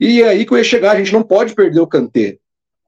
[0.00, 0.92] E é aí que eu ia chegar.
[0.92, 2.38] A gente não pode perder o Kanté,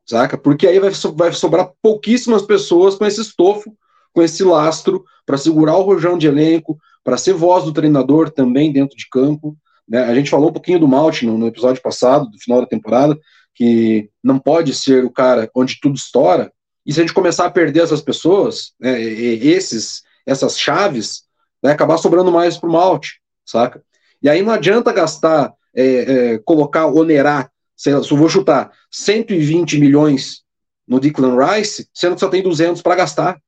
[0.06, 0.38] saca?
[0.38, 3.76] Porque aí vai, vai sobrar pouquíssimas pessoas com esse estofo,
[4.12, 8.72] com esse lastro, para segurar o rojão de elenco, para ser voz do treinador também
[8.72, 9.56] dentro de campo.
[9.86, 10.02] Né?
[10.02, 13.18] A gente falou um pouquinho do Malte no, no episódio passado, do final da temporada
[13.54, 16.52] que não pode ser o cara onde tudo estoura,
[16.86, 21.22] e se a gente começar a perder essas pessoas, né, esses, essas chaves,
[21.62, 23.82] vai acabar sobrando mais para o malte, saca?
[24.22, 30.42] E aí não adianta gastar, é, é, colocar, onerar, se eu vou chutar 120 milhões
[30.86, 33.40] no Declan Rice, sendo que só tem 200 para gastar,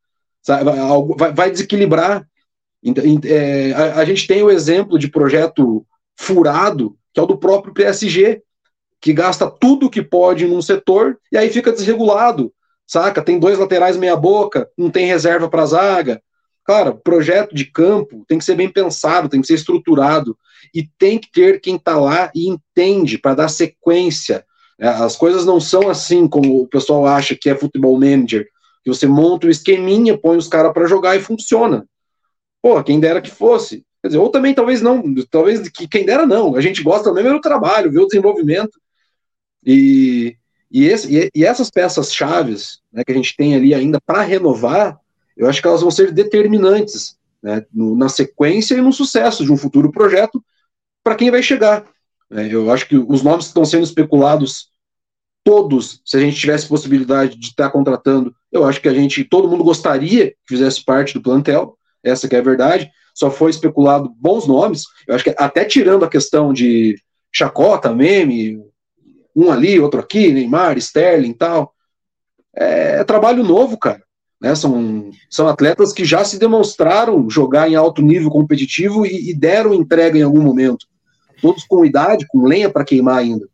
[1.17, 2.27] vai, vai, desequilibrar.
[3.25, 5.87] É, a, a gente tem o exemplo de projeto
[6.17, 8.43] furado, que é o do próprio PSG,
[9.07, 12.53] que gasta tudo que pode num setor e aí fica desregulado,
[12.85, 13.23] saca?
[13.23, 16.21] Tem dois laterais meia boca, não tem reserva para zaga.
[16.65, 20.37] Cara, projeto de campo tem que ser bem pensado, tem que ser estruturado
[20.75, 24.45] e tem que ter quem está lá e entende para dar sequência.
[24.77, 28.45] É, as coisas não são assim como o pessoal acha que é futebol manager,
[28.83, 31.87] que você monta um esqueminha, põe os caras para jogar e funciona.
[32.61, 33.85] Pô, quem dera que fosse.
[34.03, 35.01] Quer dizer, ou também talvez não,
[35.31, 36.57] talvez que quem dera não.
[36.57, 38.81] A gente gosta mesmo do trabalho, ver o desenvolvimento.
[39.67, 40.37] E,
[40.71, 44.97] e, esse, e essas peças chaves né, que a gente tem ali ainda para renovar,
[45.37, 49.53] eu acho que elas vão ser determinantes né, no, na sequência e no sucesso de
[49.53, 50.43] um futuro projeto
[51.03, 51.85] para quem vai chegar.
[52.31, 52.49] Né.
[52.51, 54.69] Eu acho que os nomes que estão sendo especulados,
[55.43, 59.49] todos, se a gente tivesse possibilidade de estar contratando, eu acho que a gente, todo
[59.49, 62.91] mundo gostaria que fizesse parte do plantel, essa que é a verdade.
[63.15, 64.85] Só foi especulado bons nomes.
[65.09, 66.97] Eu acho que até tirando a questão de
[67.33, 68.61] chacota, meme,
[69.37, 71.75] um ali, outro aqui, Neymar, Sterling e tal.
[72.57, 74.03] É, é, trabalho novo, cara.
[74.41, 74.55] Né?
[74.55, 79.75] São, são atletas que já se demonstraram jogar em alto nível competitivo e, e deram
[79.75, 80.87] entrega em algum momento.
[81.43, 83.47] Todos com idade, com lenha para queimar ainda.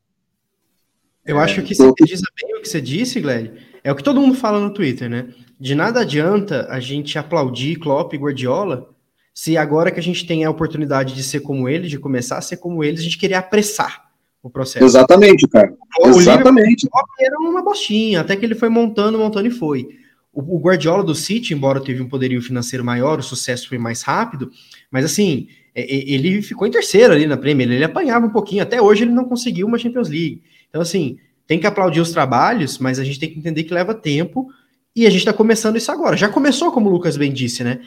[1.27, 3.53] Eu acho que você diz bem o que você disse, Gled,
[3.83, 5.29] é o que todo mundo fala no Twitter, né?
[5.59, 8.89] De nada adianta a gente aplaudir Klopp e Guardiola
[9.35, 12.43] se agora que a gente tem a oportunidade de ser como eles, de começar a
[12.43, 14.12] ser como eles, a gente querer apressar
[14.43, 14.85] o processo.
[14.85, 15.73] Exatamente, cara.
[16.01, 16.89] O Exatamente.
[17.21, 19.89] era uma bostinha, até que ele foi montando, montando e foi.
[20.33, 24.03] O, o Guardiola do City, embora teve um poderio financeiro maior, o sucesso foi mais
[24.03, 24.51] rápido,
[24.91, 29.05] mas assim, ele ficou em terceiro ali na Premier, ele apanhava um pouquinho, até hoje
[29.05, 30.43] ele não conseguiu uma Champions League.
[30.69, 33.95] Então assim, tem que aplaudir os trabalhos, mas a gente tem que entender que leva
[33.95, 34.49] tempo
[34.95, 36.17] e a gente está começando isso agora.
[36.17, 37.81] Já começou, como o Lucas bem disse, né?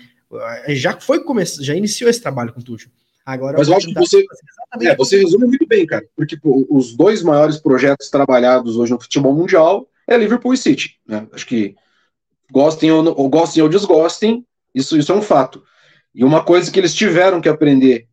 [0.70, 1.24] Já foi
[1.60, 2.90] já iniciou esse trabalho com o Tuchel.
[3.26, 4.24] Agora, Mas eu acho que você,
[4.82, 6.06] é, você resume muito bem, cara.
[6.16, 11.00] Porque os dois maiores projetos trabalhados hoje no futebol mundial é Liverpool e City.
[11.08, 11.28] Né?
[11.34, 11.76] Acho que
[12.52, 15.64] gostem ou, ou gostem ou desgostem, isso, isso é um fato.
[16.14, 18.08] E uma coisa que eles tiveram que aprender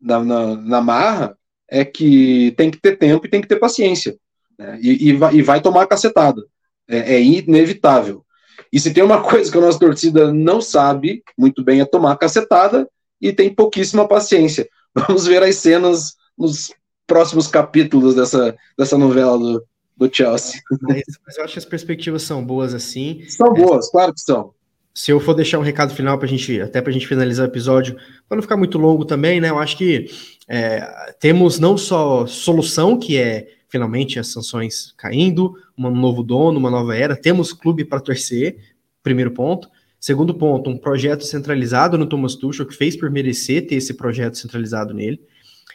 [0.00, 4.18] na, na, na marra é que tem que ter tempo e tem que ter paciência.
[4.58, 4.78] Né?
[4.82, 6.42] E, e, vai, e vai tomar cacetada.
[6.86, 8.24] É, é, inevitável.
[8.72, 12.16] E se tem uma coisa que a nossa torcida não sabe muito bem é tomar
[12.16, 12.88] cacetada
[13.20, 14.68] e tem pouquíssima paciência.
[14.94, 16.72] Vamos ver as cenas nos
[17.06, 19.64] próximos capítulos dessa, dessa novela do,
[19.96, 20.60] do Chelsea.
[20.82, 23.24] Mas, mas, eu acho que as perspectivas são boas assim.
[23.28, 24.52] São boas, claro que são.
[24.94, 27.46] Se eu for deixar um recado final para a gente, até para a gente finalizar
[27.46, 27.96] o episódio,
[28.28, 29.48] para não ficar muito longo também, né?
[29.48, 30.06] Eu acho que
[30.48, 36.70] é, temos não só solução, que é finalmente as sanções caindo, um novo dono, uma
[36.70, 38.56] nova era, temos clube para torcer,
[39.02, 39.68] primeiro ponto.
[40.00, 44.38] Segundo ponto, um projeto centralizado no Thomas Tuchel, que fez por merecer ter esse projeto
[44.38, 45.20] centralizado nele.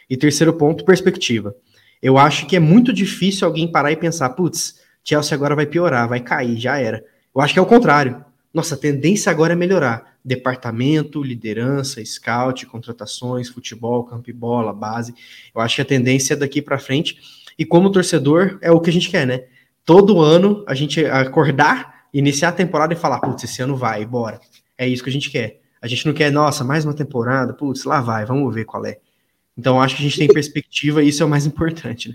[0.08, 1.54] E terceiro ponto, perspectiva.
[2.02, 6.08] Eu acho que é muito difícil alguém parar e pensar, putz, Chelsea agora vai piorar,
[6.08, 7.04] vai cair, já era.
[7.34, 8.24] Eu acho que é o contrário.
[8.52, 10.16] Nossa, a tendência agora é melhorar.
[10.24, 15.14] Departamento, liderança, scout, contratações, futebol, campo e bola, base.
[15.54, 17.18] Eu acho que a tendência é daqui para frente.
[17.58, 19.44] E como torcedor, é o que a gente quer, né?
[19.84, 24.40] Todo ano a gente acordar iniciar a temporada e falar, putz, esse ano vai, bora.
[24.78, 25.60] É isso que a gente quer.
[25.82, 28.98] A gente não quer, nossa, mais uma temporada, putz, lá vai, vamos ver qual é.
[29.58, 32.14] Então acho que a gente tem perspectiva e isso é o mais importante, né?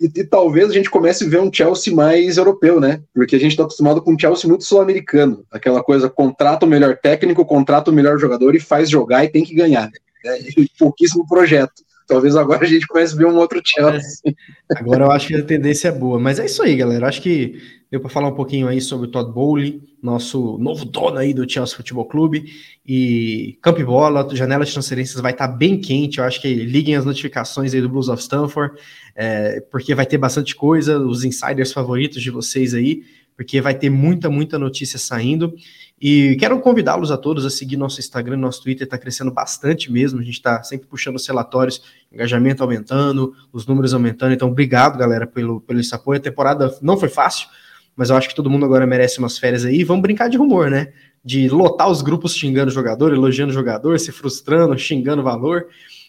[0.00, 3.02] E, e, talvez a gente comece a ver um Chelsea mais europeu, né?
[3.14, 5.44] Porque a gente está acostumado com um Chelsea muito sul-americano.
[5.50, 9.44] Aquela coisa, contrata o melhor técnico, contrata o melhor jogador e faz jogar e tem
[9.44, 9.90] que ganhar.
[10.24, 10.38] É,
[10.76, 11.84] pouquíssimo projeto.
[12.08, 14.34] Talvez agora a gente comece a ver um outro Chelsea.
[14.74, 16.18] Agora eu acho que a tendência é boa.
[16.18, 17.06] Mas é isso aí, galera.
[17.06, 21.18] Acho que deu para falar um pouquinho aí sobre o Todd Bowley, nosso novo dono
[21.18, 22.50] aí do Chelsea Futebol Clube.
[22.86, 26.16] E campo e bola, janela de transferências vai estar tá bem quente.
[26.16, 28.80] Eu acho que liguem as notificações aí do Blues of Stanford,
[29.14, 33.02] é, porque vai ter bastante coisa, os insiders favoritos de vocês aí,
[33.36, 35.54] porque vai ter muita, muita notícia saindo.
[36.00, 40.18] E quero convidá-los a todos a seguir nosso Instagram, nosso Twitter está crescendo bastante mesmo.
[40.18, 44.32] A gente está sempre puxando os relatórios, engajamento aumentando, os números aumentando.
[44.32, 46.18] Então, obrigado, galera, pelo, pelo esse apoio.
[46.18, 47.48] A temporada não foi fácil,
[47.96, 49.84] mas eu acho que todo mundo agora merece umas férias aí.
[49.84, 50.92] Vamos brincar de rumor, né?
[51.24, 55.66] De lotar os grupos xingando o jogador, elogiando o jogador, se frustrando, xingando o valor.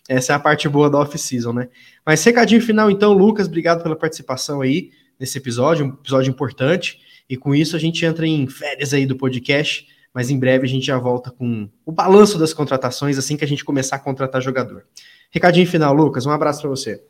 [0.08, 1.70] Essa é a parte boa da off-season, né?
[2.06, 7.00] Mas recadinho final, então, Lucas, obrigado pela participação aí nesse episódio, um episódio importante.
[7.30, 10.70] E com isso a gente entra em férias aí do podcast, mas em breve a
[10.70, 14.42] gente já volta com o balanço das contratações assim que a gente começar a contratar
[14.42, 14.86] jogador.
[15.32, 17.02] Recadinho final, Lucas, um abraço para você.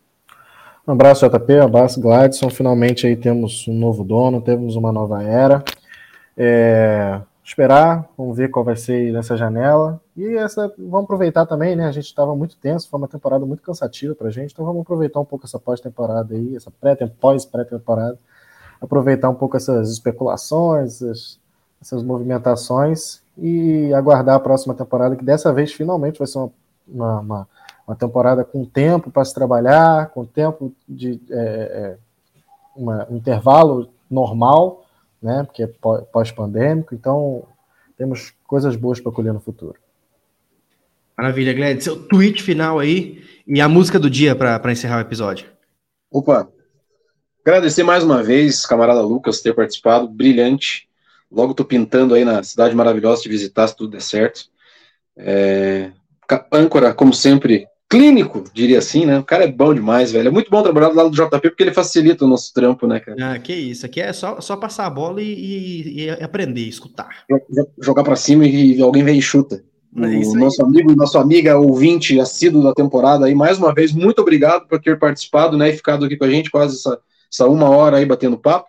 [0.86, 2.49] Um abraço, JP, um abraço, Gladson.
[2.49, 5.63] Finalmente aí temos um novo dono, temos uma nova era.
[6.38, 10.01] É, esperar, vamos ver qual vai ser nessa janela.
[10.15, 11.86] E essa, vamos aproveitar também, né?
[11.86, 14.81] A gente estava muito tenso, foi uma temporada muito cansativa para a gente, então vamos
[14.81, 16.71] aproveitar um pouco essa pós-temporada aí, essa
[17.19, 18.17] pós-pré-temporada
[18.84, 21.39] aproveitar um pouco essas especulações, essas,
[21.81, 26.51] essas, movimentações e aguardar a próxima temporada, que dessa vez finalmente vai ser uma,
[26.86, 27.47] uma, uma,
[27.88, 31.97] uma temporada com tempo para se trabalhar, com tempo de é, é,
[32.75, 34.86] uma, um intervalo normal,
[35.21, 35.67] né, porque é
[36.11, 37.43] pós-pandêmico, então
[37.97, 39.75] temos coisas boas para colher no futuro.
[41.17, 41.79] Maravilha, Glenn.
[41.79, 45.47] Seu tweet final aí e a música do dia para encerrar o episódio.
[46.11, 46.49] Opa,
[47.45, 50.88] Agradecer mais uma vez, camarada Lucas, ter participado, brilhante.
[51.29, 54.45] Logo tô pintando aí na cidade maravilhosa de visitar, se tudo der certo.
[55.17, 55.91] É...
[56.49, 59.19] âncora, como sempre, clínico, diria assim, né?
[59.19, 60.27] O cara é bom demais, velho.
[60.27, 62.99] É muito bom trabalhar do lado do JP porque ele facilita o nosso trampo, né,
[62.99, 63.33] cara?
[63.33, 63.85] Ah, que isso.
[63.85, 67.25] Aqui é só, só passar a bola e, e, aprender, escutar.
[67.79, 69.63] Jogar para cima e alguém vem e chuta.
[69.95, 73.91] É o nosso amigo e nossa amiga ouvinte assíduo da temporada aí, mais uma vez,
[73.91, 76.99] muito obrigado por ter participado, né, e ficado aqui com a gente quase essa
[77.31, 78.67] essa uma hora aí batendo papo.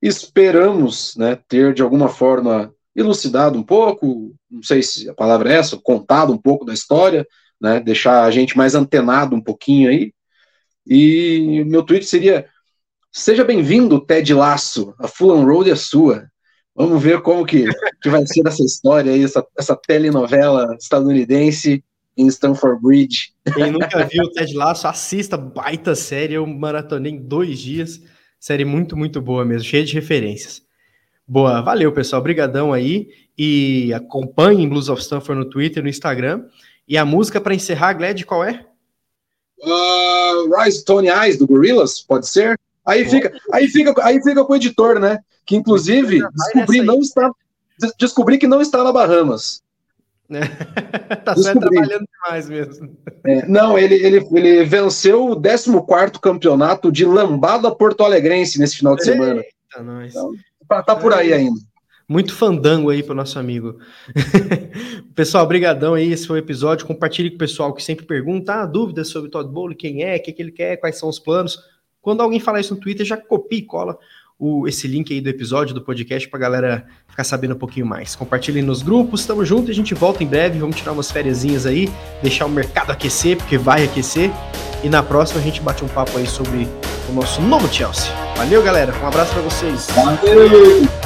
[0.00, 5.56] Esperamos né, ter, de alguma forma, elucidado um pouco, não sei se a palavra é
[5.56, 7.26] essa, contado um pouco da história,
[7.60, 10.12] né, deixar a gente mais antenado um pouquinho aí.
[10.86, 12.46] E meu tweet seria:
[13.10, 16.30] seja bem-vindo, Ted Laço, a Fulham Road é sua.
[16.74, 17.64] Vamos ver como que,
[18.02, 21.82] que vai ser essa história aí, essa, essa telenovela estadunidense
[22.16, 23.32] em Stanford Bridge.
[23.54, 28.00] Quem nunca viu o Ted Lasso, assista, baita série, eu maratonei em dois dias,
[28.38, 30.62] série muito, muito boa mesmo, cheia de referências.
[31.26, 36.44] Boa, valeu pessoal, brigadão aí, e acompanhem Blues of Stanford no Twitter, no Instagram,
[36.88, 38.64] e a música para encerrar, Glad, qual é?
[39.58, 42.58] Uh, Rise Tony Eyes, do Gorillaz, pode ser?
[42.84, 45.18] Aí fica, aí fica, aí fica com o editor, né?
[45.44, 47.30] Que inclusive descobri não está,
[47.98, 49.62] descobri que não está na Bahamas.
[51.24, 52.96] tá trabalhando demais mesmo.
[53.24, 59.04] É, não, ele, ele, ele venceu o 14 campeonato de lambada porto-alegrense nesse final de
[59.04, 59.40] semana.
[59.40, 60.10] Eita, nós.
[60.10, 60.32] Então,
[60.68, 61.60] tá, tá por aí ainda.
[62.08, 63.78] Muito fandango aí pro nosso amigo.
[65.14, 66.86] pessoal, brigadão aí, esse foi o episódio.
[66.86, 70.16] Compartilhe com o pessoal que sempre pergunta, ah, dúvidas sobre o Todd Bowley, quem é,
[70.16, 71.58] o que, que ele quer, quais são os planos.
[72.00, 73.98] Quando alguém falar isso no Twitter, já copia e cola
[74.38, 78.14] o, esse link aí do episódio, do podcast, pra galera ficar sabendo um pouquinho mais.
[78.14, 80.58] Compartilhem nos grupos, tamo junto a gente volta em breve.
[80.58, 81.90] Vamos tirar umas férias aí,
[82.22, 84.30] deixar o mercado aquecer, porque vai aquecer.
[84.84, 86.68] E na próxima a gente bate um papo aí sobre
[87.08, 88.12] o nosso novo Chelsea.
[88.36, 88.94] Valeu, galera.
[89.02, 89.88] Um abraço para vocês.
[89.94, 91.05] Valeu!